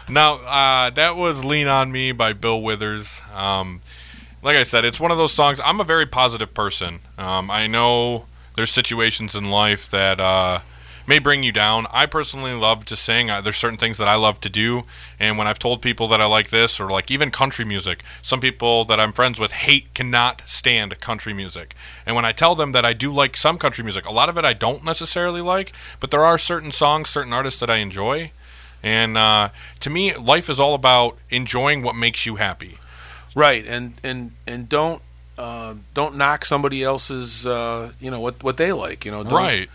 Now, 0.09 0.35
uh, 0.35 0.89
that 0.89 1.15
was 1.15 1.45
"Lean 1.45 1.67
on 1.67 1.91
Me" 1.91 2.11
by 2.11 2.33
Bill 2.33 2.61
Withers. 2.61 3.21
Um, 3.33 3.81
like 4.41 4.57
I 4.57 4.63
said, 4.63 4.83
it's 4.83 4.99
one 4.99 5.11
of 5.11 5.17
those 5.17 5.31
songs. 5.31 5.61
I'm 5.63 5.79
a 5.79 5.85
very 5.85 6.05
positive 6.05 6.53
person. 6.53 6.99
Um, 7.17 7.49
I 7.49 7.67
know 7.67 8.25
there's 8.55 8.71
situations 8.71 9.33
in 9.35 9.49
life 9.49 9.89
that 9.91 10.19
uh, 10.19 10.59
may 11.07 11.19
bring 11.19 11.43
you 11.43 11.51
down. 11.51 11.87
I 11.91 12.05
personally 12.05 12.53
love 12.53 12.85
to 12.85 12.95
sing. 12.95 13.29
Uh, 13.29 13.41
there's 13.41 13.57
certain 13.57 13.77
things 13.77 13.97
that 13.97 14.07
I 14.07 14.15
love 14.15 14.39
to 14.41 14.49
do, 14.49 14.83
and 15.19 15.37
when 15.37 15.47
I've 15.47 15.59
told 15.59 15.81
people 15.81 16.07
that 16.09 16.21
I 16.21 16.25
like 16.25 16.49
this, 16.49 16.79
or 16.79 16.89
like 16.89 17.11
even 17.11 17.31
country 17.31 17.65
music, 17.65 18.03
some 18.21 18.39
people 18.39 18.85
that 18.85 18.99
I'm 18.99 19.11
friends 19.13 19.39
with 19.39 19.51
hate, 19.51 19.93
cannot 19.93 20.41
stand 20.45 20.99
country 20.99 21.33
music. 21.33 21.75
And 22.05 22.15
when 22.15 22.25
I 22.25 22.31
tell 22.31 22.55
them 22.55 22.71
that 22.71 22.85
I 22.85 22.93
do 22.93 23.11
like 23.11 23.35
some 23.37 23.57
country 23.57 23.83
music, 23.83 24.05
a 24.05 24.11
lot 24.11 24.29
of 24.29 24.37
it 24.37 24.45
I 24.45 24.53
don't 24.53 24.83
necessarily 24.83 25.41
like, 25.41 25.73
but 25.99 26.11
there 26.11 26.23
are 26.23 26.37
certain 26.37 26.71
songs, 26.71 27.09
certain 27.09 27.33
artists 27.33 27.59
that 27.59 27.69
I 27.69 27.77
enjoy. 27.77 28.31
And 28.81 29.17
uh, 29.17 29.49
to 29.79 29.89
me, 29.89 30.13
life 30.15 30.49
is 30.49 30.59
all 30.59 30.73
about 30.73 31.17
enjoying 31.29 31.83
what 31.83 31.95
makes 31.95 32.25
you 32.25 32.35
happy. 32.35 32.77
Right, 33.35 33.65
and 33.65 33.93
and 34.03 34.31
and 34.45 34.69
don't 34.69 35.01
uh, 35.37 35.75
don't 35.93 36.17
knock 36.17 36.45
somebody 36.45 36.83
else's 36.83 37.47
uh, 37.47 37.93
you 37.99 38.11
know 38.11 38.19
what 38.19 38.43
what 38.43 38.57
they 38.57 38.71
like. 38.71 39.05
You 39.05 39.11
know, 39.11 39.23
don't, 39.23 39.33
Right. 39.33 39.69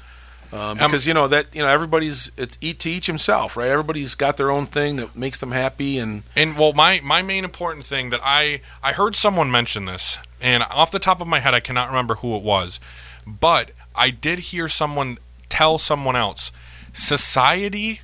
Um, 0.52 0.78
because 0.78 1.06
you 1.06 1.12
know 1.12 1.28
that 1.28 1.54
you 1.54 1.62
know 1.62 1.68
everybody's 1.68 2.32
it's 2.38 2.56
eat 2.60 2.78
to 2.80 2.90
each 2.90 3.06
himself, 3.06 3.56
right? 3.56 3.68
Everybody's 3.68 4.14
got 4.14 4.38
their 4.38 4.50
own 4.50 4.66
thing 4.66 4.96
that 4.96 5.14
makes 5.14 5.38
them 5.38 5.52
happy, 5.52 5.98
and 5.98 6.22
And 6.34 6.56
well, 6.56 6.72
my 6.72 7.00
my 7.04 7.20
main 7.20 7.44
important 7.44 7.84
thing 7.84 8.10
that 8.10 8.20
I 8.24 8.62
I 8.82 8.92
heard 8.92 9.14
someone 9.14 9.50
mention 9.50 9.84
this, 9.84 10.18
and 10.40 10.62
off 10.70 10.90
the 10.90 10.98
top 10.98 11.20
of 11.20 11.26
my 11.26 11.40
head, 11.40 11.52
I 11.52 11.60
cannot 11.60 11.88
remember 11.88 12.16
who 12.16 12.34
it 12.34 12.42
was, 12.42 12.80
but 13.26 13.72
I 13.94 14.10
did 14.10 14.38
hear 14.38 14.68
someone 14.68 15.18
tell 15.48 15.76
someone 15.76 16.16
else, 16.16 16.50
society 16.92 18.00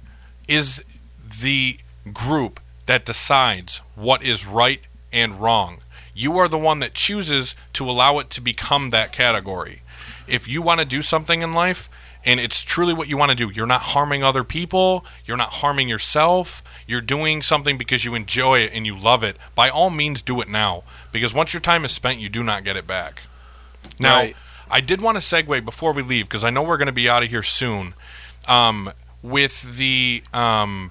is 0.47 0.85
the 1.41 1.79
group 2.13 2.61
that 2.87 3.05
decides 3.05 3.79
what 3.95 4.23
is 4.23 4.47
right 4.47 4.81
and 5.13 5.41
wrong. 5.41 5.79
You 6.15 6.37
are 6.39 6.49
the 6.49 6.59
one 6.59 6.81
that 6.81 6.95
chooses 6.95 7.57
to 7.73 7.89
allow 7.89 8.19
it 8.19 8.31
to 8.31 8.41
become 8.41 8.91
that 8.91 9.13
category. 9.13 9.83
If 10.27 10.47
you 10.47 10.63
want 10.63 10.81
to 10.81 10.87
do 10.87 11.03
something 11.03 11.43
in 11.43 11.53
life 11.53 11.89
and 12.25 12.41
it's 12.41 12.63
truly 12.63 12.95
what 12.95 13.09
you 13.09 13.17
want 13.17 13.31
to 13.31 13.37
do, 13.37 13.51
you're 13.51 13.67
not 13.67 13.81
harming 13.83 14.23
other 14.25 14.45
people, 14.45 15.05
you're 15.27 15.37
not 15.37 15.49
harming 15.55 15.89
yourself, 15.89 16.63
you're 16.87 17.01
doing 17.01 17.43
something 17.43 17.77
because 17.79 18.05
you 18.05 18.15
enjoy 18.15 18.61
it 18.61 18.73
and 18.75 18.87
you 18.87 18.97
love 18.97 19.23
it, 19.23 19.37
by 19.55 19.69
all 19.69 19.91
means 19.91 20.23
do 20.23 20.41
it 20.41 20.49
now. 20.49 20.83
Because 21.13 21.35
once 21.35 21.53
your 21.53 21.61
time 21.61 21.85
is 21.85 21.93
spent, 21.93 22.19
you 22.19 22.29
do 22.29 22.43
not 22.43 22.65
get 22.65 22.77
it 22.77 22.87
back. 22.87 23.23
Now, 24.01 24.19
Right. 24.21 24.37
I 24.71 24.81
did 24.81 25.01
want 25.01 25.17
to 25.19 25.23
segue 25.23 25.65
before 25.65 25.93
we 25.93 26.03
leave 26.03 26.25
because 26.27 26.43
I 26.43 26.51
know 26.51 26.63
we're 26.63 26.79
going 26.79 26.87
to 26.87 26.93
be 26.93 27.09
out 27.09 27.23
of 27.23 27.29
here 27.31 27.43
soon. 27.43 27.95
Um, 28.49 28.91
with 29.23 29.77
the 29.77 30.23
um, 30.33 30.91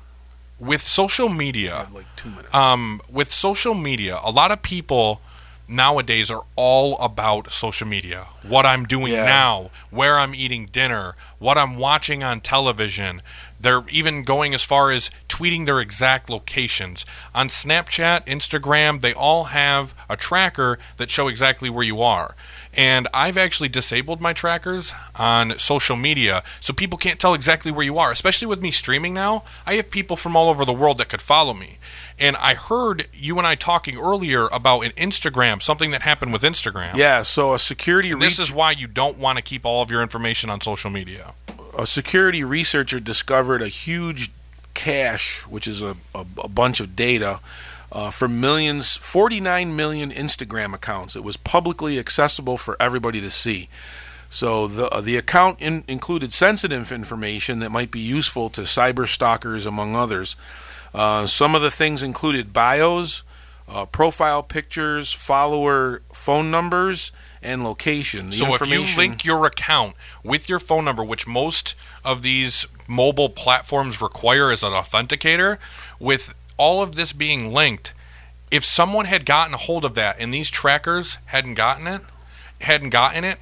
with 0.59 0.81
social 0.81 1.29
media, 1.29 1.87
Like 1.93 2.05
two 2.15 2.29
minutes. 2.29 2.53
um, 2.53 3.01
with 3.11 3.31
social 3.31 3.73
media, 3.73 4.19
a 4.23 4.31
lot 4.31 4.51
of 4.51 4.61
people 4.61 5.21
nowadays 5.73 6.29
are 6.31 6.43
all 6.55 6.97
about 6.99 7.51
social 7.51 7.87
media. 7.87 8.27
What 8.43 8.65
I'm 8.65 8.85
doing 8.85 9.13
Yeah. 9.13 9.25
now, 9.25 9.71
where 9.89 10.17
I'm 10.19 10.33
eating 10.35 10.67
dinner, 10.67 11.15
what 11.39 11.57
I'm 11.57 11.75
watching 11.77 12.23
on 12.23 12.39
television. 12.41 13.21
They're 13.59 13.83
even 13.89 14.23
going 14.23 14.53
as 14.53 14.63
far 14.63 14.91
as 14.91 15.09
tweeting 15.29 15.65
their 15.65 15.79
exact 15.79 16.29
locations. 16.29 17.05
On 17.33 17.47
Snapchat, 17.47 18.25
Instagram, 18.25 19.01
they 19.01 19.13
all 19.13 19.45
have 19.45 19.93
a 20.09 20.17
tracker 20.17 20.77
that 20.97 21.09
show 21.09 21.27
exactly 21.27 21.69
where 21.69 21.83
you 21.85 22.01
are. 22.01 22.35
And 22.75 23.07
I've 23.13 23.37
actually 23.37 23.69
disabled 23.69 24.19
my 24.19 24.33
trackers 24.33 24.93
on 25.15 25.59
social 25.59 25.95
media 25.95 26.43
so 26.59 26.73
people 26.73 26.97
can't 26.97 27.19
tell 27.19 27.33
exactly 27.33 27.71
where 27.71 27.85
you 27.85 27.97
are. 27.99 28.11
Especially 28.11 28.47
with 28.47 28.61
me 28.61 28.71
streaming 28.71 29.13
now, 29.13 29.43
I 29.65 29.75
have 29.75 29.91
people 29.91 30.15
from 30.15 30.35
all 30.35 30.49
over 30.49 30.65
the 30.65 30.73
world 30.73 30.97
that 30.97 31.09
could 31.09 31.21
follow 31.21 31.53
me. 31.53 31.77
And 32.19 32.35
I 32.37 32.53
heard 32.55 33.07
you 33.13 33.37
and 33.37 33.45
I 33.45 33.55
talking 33.55 33.97
earlier 33.97 34.47
about 34.47 34.81
an 34.81 34.91
Instagram, 34.91 35.61
something 35.61 35.91
that 35.91 36.01
happened 36.03 36.33
with 36.33 36.41
Instagram. 36.43 36.95
yeah, 36.95 37.21
so 37.21 37.53
a 37.53 37.59
security 37.59 38.11
And 38.11 38.21
this 38.21 38.39
is 38.39 38.51
why 38.51 38.71
you 38.71 38.87
don't 38.87 39.17
want 39.17 39.37
to 39.37 39.43
keep 39.43 39.65
all 39.65 39.81
of 39.81 39.91
your 39.91 40.01
information 40.01 40.49
on 40.49 40.61
social 40.61 40.89
media. 40.89 41.33
a 41.77 41.85
security 41.87 42.43
researcher 42.43 42.99
discovered 42.99 43.61
a 43.61 43.67
huge 43.67 44.31
cache, 44.73 45.41
which 45.47 45.67
is 45.67 45.81
a, 45.81 45.95
a, 46.15 46.25
a 46.43 46.47
bunch 46.47 46.79
of 46.79 46.95
data, 46.95 47.39
uh, 47.93 48.09
for 48.09 48.27
millions, 48.27 48.97
49 48.97 49.75
million 49.75 50.09
Instagram 50.09 50.73
accounts. 50.73 51.15
It 51.15 51.23
was 51.23 51.37
publicly 51.37 51.99
accessible 51.99 52.57
for 52.57 52.75
everybody 52.79 53.21
to 53.21 53.29
see. 53.29 53.69
So 54.29 54.65
the 54.65 54.87
uh, 54.87 54.99
the 54.99 55.15
account 55.15 55.61
in, 55.61 55.83
included 55.87 56.33
sensitive 56.33 56.91
information 56.91 57.59
that 57.59 57.69
might 57.69 57.91
be 57.91 57.99
useful 57.99 58.49
to 58.49 58.61
cyber 58.61 59.07
stalkers, 59.07 59.67
among 59.67 59.95
others. 59.95 60.35
Uh, 60.91 61.27
some 61.27 61.53
of 61.53 61.61
the 61.61 61.69
things 61.69 62.01
included 62.01 62.51
bios, 62.51 63.23
uh, 63.69 63.85
profile 63.85 64.41
pictures, 64.41 65.13
follower 65.13 66.01
phone 66.11 66.49
numbers, 66.49 67.11
and 67.43 67.63
location. 67.63 68.31
The 68.31 68.37
so 68.37 68.55
if 68.55 68.67
you 68.67 68.85
link 68.97 69.23
your 69.23 69.45
account 69.45 69.93
with 70.23 70.49
your 70.49 70.59
phone 70.59 70.83
number, 70.83 71.03
which 71.03 71.27
most 71.27 71.75
of 72.03 72.23
these 72.23 72.65
mobile 72.87 73.29
platforms 73.29 74.01
require 74.01 74.51
as 74.51 74.63
an 74.63 74.71
authenticator, 74.71 75.59
with 75.99 76.33
all 76.57 76.81
of 76.81 76.95
this 76.95 77.13
being 77.13 77.51
linked, 77.53 77.93
if 78.51 78.63
someone 78.63 79.05
had 79.05 79.25
gotten 79.25 79.53
a 79.53 79.57
hold 79.57 79.83
of 79.85 79.95
that 79.95 80.17
and 80.19 80.33
these 80.33 80.49
trackers 80.49 81.17
hadn't 81.25 81.55
gotten 81.55 81.87
it, 81.87 82.01
hadn't 82.61 82.89
gotten 82.91 83.23
it, 83.23 83.39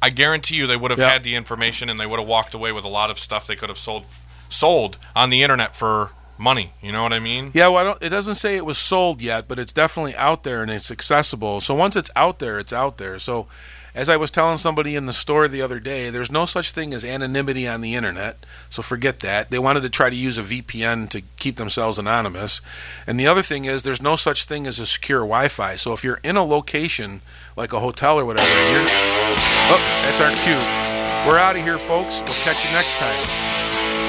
I 0.00 0.10
guarantee 0.10 0.56
you 0.56 0.66
they 0.66 0.76
would 0.76 0.90
have 0.90 1.00
Yeah. 1.00 1.10
had 1.10 1.24
the 1.24 1.34
information 1.34 1.88
and 1.88 1.98
they 1.98 2.06
would 2.06 2.18
have 2.18 2.28
walked 2.28 2.54
away 2.54 2.72
with 2.72 2.84
a 2.84 2.88
lot 2.88 3.10
of 3.10 3.18
stuff 3.18 3.46
they 3.46 3.56
could 3.56 3.68
have 3.68 3.78
sold 3.78 4.06
sold 4.48 4.98
on 5.16 5.30
the 5.30 5.42
internet 5.42 5.74
for 5.74 6.10
money. 6.36 6.74
You 6.82 6.92
know 6.92 7.02
what 7.02 7.12
I 7.14 7.20
mean? 7.20 7.52
Yeah, 7.54 7.68
well, 7.68 7.76
I 7.78 7.84
don't, 7.84 8.02
it 8.02 8.08
doesn't 8.10 8.34
say 8.34 8.56
it 8.56 8.66
was 8.66 8.76
sold 8.76 9.22
yet, 9.22 9.48
but 9.48 9.58
it's 9.58 9.72
definitely 9.72 10.14
out 10.16 10.42
there 10.42 10.60
and 10.60 10.70
it's 10.70 10.90
accessible. 10.90 11.60
So 11.62 11.74
once 11.74 11.96
it's 11.96 12.10
out 12.16 12.38
there, 12.38 12.58
it's 12.58 12.72
out 12.72 12.98
there. 12.98 13.18
So, 13.18 13.46
as 13.94 14.08
I 14.08 14.16
was 14.16 14.30
telling 14.30 14.56
somebody 14.56 14.96
in 14.96 15.06
the 15.06 15.12
store 15.12 15.48
the 15.48 15.60
other 15.60 15.78
day, 15.78 16.08
there's 16.08 16.32
no 16.32 16.46
such 16.46 16.72
thing 16.72 16.94
as 16.94 17.04
anonymity 17.04 17.68
on 17.68 17.82
the 17.82 17.94
internet. 17.94 18.38
So 18.70 18.80
forget 18.80 19.20
that. 19.20 19.50
They 19.50 19.58
wanted 19.58 19.82
to 19.82 19.90
try 19.90 20.08
to 20.08 20.16
use 20.16 20.38
a 20.38 20.42
VPN 20.42 21.10
to 21.10 21.22
keep 21.38 21.56
themselves 21.56 21.98
anonymous. 21.98 22.62
And 23.06 23.20
the 23.20 23.26
other 23.26 23.42
thing 23.42 23.66
is, 23.66 23.82
there's 23.82 24.02
no 24.02 24.16
such 24.16 24.44
thing 24.44 24.66
as 24.66 24.78
a 24.78 24.86
secure 24.86 25.20
Wi-Fi. 25.20 25.74
So 25.76 25.92
if 25.92 26.02
you're 26.02 26.20
in 26.24 26.36
a 26.36 26.44
location 26.44 27.20
like 27.56 27.72
a 27.72 27.80
hotel 27.80 28.18
or 28.18 28.24
whatever, 28.24 28.48
you're 28.70 28.86
oh, 28.88 30.02
that's 30.04 30.20
our 30.20 30.30
cue. 30.30 31.28
We're 31.28 31.38
out 31.38 31.56
of 31.56 31.62
here, 31.62 31.78
folks. 31.78 32.22
We'll 32.22 32.34
catch 32.42 32.64
you 32.64 32.72
next 32.72 32.96
time. 32.96 33.22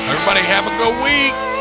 Everybody 0.09 0.41
have 0.41 0.65
a 0.65 0.77
good 0.77 1.03
week. 1.03 1.52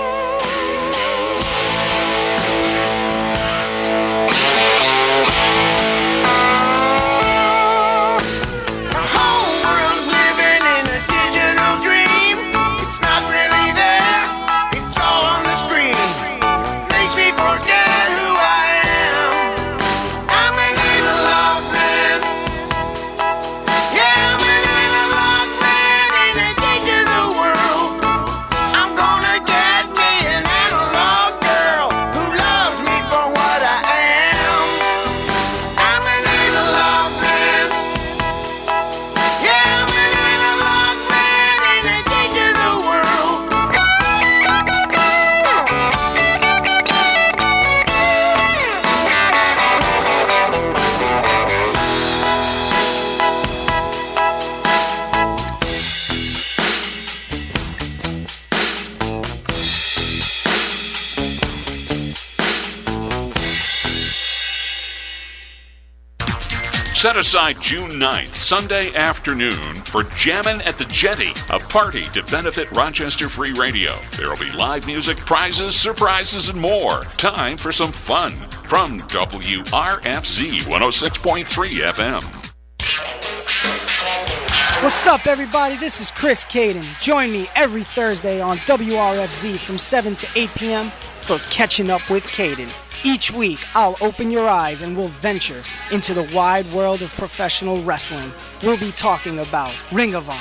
Aside 67.23 67.61
June 67.61 67.89
9th, 67.89 68.35
Sunday 68.35 68.93
afternoon, 68.97 69.53
for 69.53 70.03
Jammin' 70.16 70.61
at 70.62 70.77
the 70.77 70.85
Jetty, 70.87 71.31
a 71.51 71.59
party 71.61 72.03
to 72.07 72.25
benefit 72.25 72.68
Rochester 72.73 73.29
Free 73.29 73.53
Radio. 73.53 73.93
There 74.18 74.29
will 74.29 74.37
be 74.37 74.51
live 74.51 74.89
music, 74.89 75.18
prizes, 75.18 75.81
surprises, 75.81 76.49
and 76.49 76.61
more. 76.61 77.05
Time 77.18 77.57
for 77.57 77.70
some 77.70 77.93
fun 77.93 78.33
from 78.64 78.99
WRFZ 78.99 80.62
106.3 80.62 81.45
FM. 81.93 82.43
What's 84.83 85.07
up, 85.07 85.29
everybody? 85.29 85.77
This 85.77 86.01
is 86.01 86.11
Chris 86.11 86.45
Caden. 86.45 86.85
Join 87.01 87.31
me 87.31 87.49
every 87.55 87.85
Thursday 87.85 88.41
on 88.41 88.57
WRFZ 88.57 89.59
from 89.59 89.79
7 89.79 90.16
to 90.16 90.27
8 90.35 90.51
p.m. 90.57 90.87
for 91.20 91.39
Catching 91.51 91.89
Up 91.89 92.11
with 92.11 92.25
Caden. 92.27 92.82
Each 93.05 93.33
week, 93.33 93.59
I'll 93.75 93.97
open 94.01 94.31
your 94.31 94.49
eyes 94.49 94.83
and 94.83 94.97
we'll 94.97 95.09
venture 95.09 95.61
into 95.91 96.15
the 96.15 96.31
wide 96.33 96.71
world 96.73 97.03
of 97.03 97.13
professional 97.15 97.83
wrestling. 97.83 98.31
We'll 98.63 98.79
be 98.79 98.93
talking 98.93 99.41
about 99.41 99.77
Ring 99.91 100.15
of 100.15 100.31
Honor, 100.31 100.41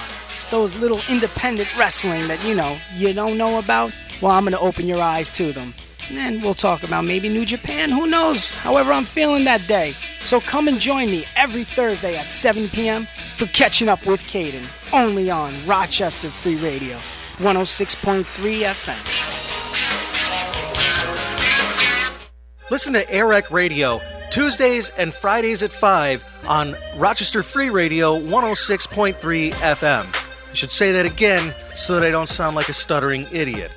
those 0.51 0.75
little 0.75 0.99
independent 1.09 1.75
wrestling 1.75 2.27
that, 2.27 2.43
you 2.45 2.53
know, 2.53 2.77
you 2.95 3.13
don't 3.13 3.37
know 3.37 3.57
about. 3.57 3.91
Well, 4.21 4.31
I'm 4.31 4.43
going 4.43 4.53
to 4.53 4.59
open 4.59 4.85
your 4.85 5.01
eyes 5.01 5.27
to 5.31 5.51
them. 5.51 5.73
And 6.09 6.17
then 6.17 6.39
we'll 6.41 6.53
talk 6.53 6.83
about 6.83 7.03
maybe 7.03 7.29
New 7.29 7.45
Japan. 7.45 7.89
Who 7.89 8.05
knows? 8.05 8.53
However, 8.53 8.91
I'm 8.91 9.05
feeling 9.05 9.43
that 9.45 9.67
day. 9.67 9.95
So 10.19 10.39
come 10.39 10.67
and 10.67 10.79
join 10.79 11.09
me 11.09 11.25
every 11.35 11.63
Thursday 11.63 12.15
at 12.15 12.29
7 12.29 12.69
p.m. 12.69 13.07
for 13.37 13.47
Catching 13.47 13.89
Up 13.89 14.05
with 14.05 14.21
Caden, 14.21 14.67
only 14.93 15.31
on 15.31 15.53
Rochester 15.65 16.29
Free 16.29 16.57
Radio, 16.57 16.97
106.3 17.37 18.23
FM. 18.23 19.20
Listen 22.71 22.93
to 22.93 23.13
Eric 23.13 23.51
Radio 23.51 23.99
Tuesdays 24.31 24.91
and 24.91 25.13
Fridays 25.13 25.61
at 25.61 25.71
5 25.71 26.45
on 26.47 26.73
Rochester 26.97 27.43
Free 27.43 27.69
Radio 27.69 28.17
106.3 28.17 29.51
FM. 29.51 30.05
I 30.49 30.53
should 30.53 30.71
say 30.71 30.93
that 30.93 31.05
again 31.05 31.53
so 31.75 31.99
that 31.99 32.07
I 32.07 32.11
don't 32.11 32.29
sound 32.29 32.55
like 32.55 32.69
a 32.69 32.73
stuttering 32.73 33.27
idiot. 33.33 33.71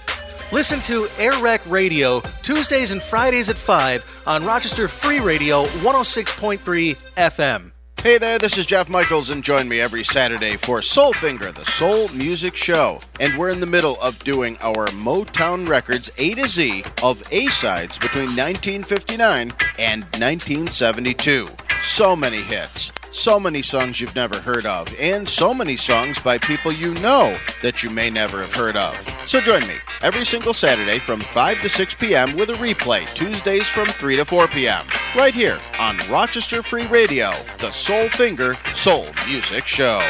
Listen 0.53 0.81
to 0.83 1.07
Airrec 1.17 1.69
Radio 1.69 2.21
Tuesdays 2.45 2.93
and 2.93 3.03
Fridays 3.03 3.49
at 3.49 3.57
5 3.57 4.23
on 4.29 4.45
Rochester 4.45 4.87
Free 4.87 5.19
Radio 5.19 5.65
106.3 5.65 6.95
FM. 7.17 7.74
Hey 8.05 8.19
there, 8.19 8.39
this 8.39 8.59
is 8.59 8.67
Jeff 8.67 8.91
Michaels, 8.91 9.31
and 9.31 9.43
join 9.43 9.67
me 9.67 9.81
every 9.81 10.05
Saturday 10.05 10.59
for 10.59 10.83
Soul 10.83 11.15
Finger, 11.15 11.51
the 11.53 11.65
Soul 11.65 12.09
Music 12.11 12.55
Show. 12.55 13.01
And 13.19 13.35
we're 13.39 13.49
in 13.49 13.61
the 13.61 13.67
middle 13.67 13.99
of 14.03 14.23
doing 14.25 14.59
our 14.61 14.89
Motown 14.89 15.67
Records 15.67 16.11
A 16.19 16.35
to 16.35 16.47
Z 16.47 16.85
of 17.03 17.23
A 17.33 17.47
sides 17.47 17.97
between 17.97 18.27
1959 18.27 19.55
and 19.79 20.03
1972. 20.03 21.49
So 21.83 22.15
many 22.15 22.43
hits, 22.43 22.93
so 23.15 23.39
many 23.39 23.63
songs 23.63 24.01
you've 24.01 24.15
never 24.17 24.39
heard 24.41 24.67
of, 24.67 24.93
and 24.99 25.29
so 25.29 25.55
many 25.55 25.77
songs 25.77 26.21
by 26.21 26.37
people 26.37 26.73
you 26.73 26.93
know 26.95 27.37
that 27.63 27.83
you 27.83 27.91
may 27.91 28.11
never 28.11 28.43
have 28.43 28.53
heard 28.53 28.77
of. 28.77 28.95
So 29.27 29.41
join 29.41 29.63
me 29.63 29.77
every 30.03 30.25
single 30.25 30.53
Saturday 30.53 30.99
from 30.99 31.21
5 31.21 31.61
to 31.63 31.69
6 31.69 31.95
p.m. 31.95 32.37
with 32.37 32.51
a 32.51 32.55
replay 32.55 33.07
Tuesdays 33.15 33.69
from 33.69 33.87
3 33.87 34.17
to 34.17 34.25
4 34.25 34.49
p.m. 34.49 34.85
right 35.17 35.33
here 35.33 35.61
on 35.81 35.97
Rochester 36.11 36.63
Free 36.63 36.87
Radio, 36.89 37.31
the 37.59 37.71
Soul 37.71 38.09
Finger 38.09 38.57
Soul 38.75 39.07
Music 39.29 39.67
Show. 39.67 40.01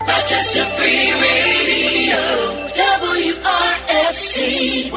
Rochester 0.00 0.64
Free 0.76 1.12
Radio. 1.12 2.20
WRFZ 4.14 4.90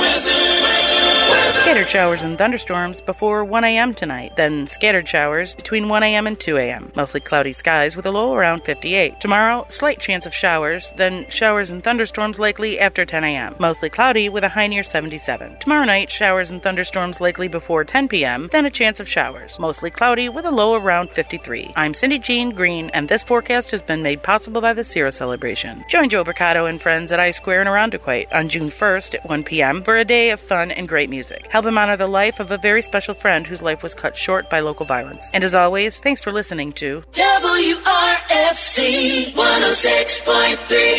Scattered 1.68 1.90
showers 1.90 2.24
and 2.24 2.38
thunderstorms 2.38 3.02
before 3.02 3.44
1 3.44 3.66
a.m. 3.66 3.94
tonight, 3.94 4.38
then 4.38 4.68
scattered 4.68 5.06
showers 5.06 5.54
between 5.54 5.90
1 5.90 6.02
a.m. 6.02 6.26
and 6.26 6.40
2 6.40 6.56
a.m. 6.56 6.90
Mostly 6.96 7.20
cloudy 7.20 7.52
skies 7.52 7.94
with 7.94 8.06
a 8.06 8.12
low 8.12 8.34
around 8.34 8.62
58. 8.64 9.20
Tomorrow, 9.20 9.66
slight 9.68 10.00
chance 10.00 10.26
of 10.26 10.34
showers, 10.34 10.94
then 10.96 11.30
showers 11.30 11.70
and 11.70 11.84
thunderstorms 11.84 12.40
likely 12.40 12.80
after 12.80 13.04
10 13.06 13.22
a.m. 13.26 13.54
Mostly 13.60 13.90
cloudy 13.90 14.30
with 14.30 14.46
a 14.46 14.48
high 14.48 14.68
near 14.68 14.82
77. 14.82 15.58
Tomorrow 15.60 15.84
night, 15.84 16.10
showers 16.10 16.52
and 16.52 16.64
thunderstorms 16.64 17.20
likely 17.20 17.50
before 17.50 17.84
10 17.84 18.08
p.m., 18.08 18.48
then 18.54 18.66
a 18.66 18.70
chance 18.70 19.02
of 19.02 19.10
showers. 19.10 19.60
Mostly 19.60 19.92
cloudy 19.92 20.30
with 20.30 20.46
a 20.46 20.52
low 20.52 20.74
around 20.74 21.10
53. 21.10 21.74
I'm 21.76 21.94
Cindy 21.94 22.18
Jean 22.18 22.52
Green, 22.52 22.90
and 22.92 23.10
this 23.10 23.24
forecast 23.24 23.72
has 23.72 23.82
been 23.82 24.02
made 24.02 24.24
possible 24.24 24.62
by 24.62 24.72
the 24.72 24.86
Sierra 24.86 25.12
Celebration. 25.12 25.84
Join 25.90 26.08
Joe 26.08 26.24
Mercado 26.24 26.66
and 26.66 26.82
friends 26.82 27.12
at 27.12 27.20
I 27.20 27.32
Square 27.32 27.64
in 27.64 27.68
Irondequoit 27.68 28.32
on 28.32 28.48
June 28.48 28.70
1st 28.70 29.16
at 29.16 29.26
1 29.28 29.44
p.m. 29.44 29.84
for 29.84 29.98
a 29.98 30.06
day 30.06 30.30
of 30.30 30.40
fun 30.40 30.72
and 30.72 30.88
great 30.88 31.10
music. 31.10 31.50
Him 31.66 31.78
honor 31.78 31.98
the 31.98 32.08
life 32.08 32.40
of 32.40 32.52
a 32.52 32.58
very 32.58 32.82
special 32.82 33.14
friend 33.14 33.46
whose 33.48 33.62
life 33.62 33.84
was 33.84 33.94
cut 33.96 34.16
short 34.18 34.50
by 34.50 34.60
local 34.60 34.86
violence. 34.86 35.30
And 35.34 35.44
as 35.44 35.54
always, 35.56 36.00
thanks 36.02 36.22
for 36.22 36.32
listening 36.32 36.72
to 36.74 37.04
WRFZ 37.12 37.74
106.3 39.34 40.88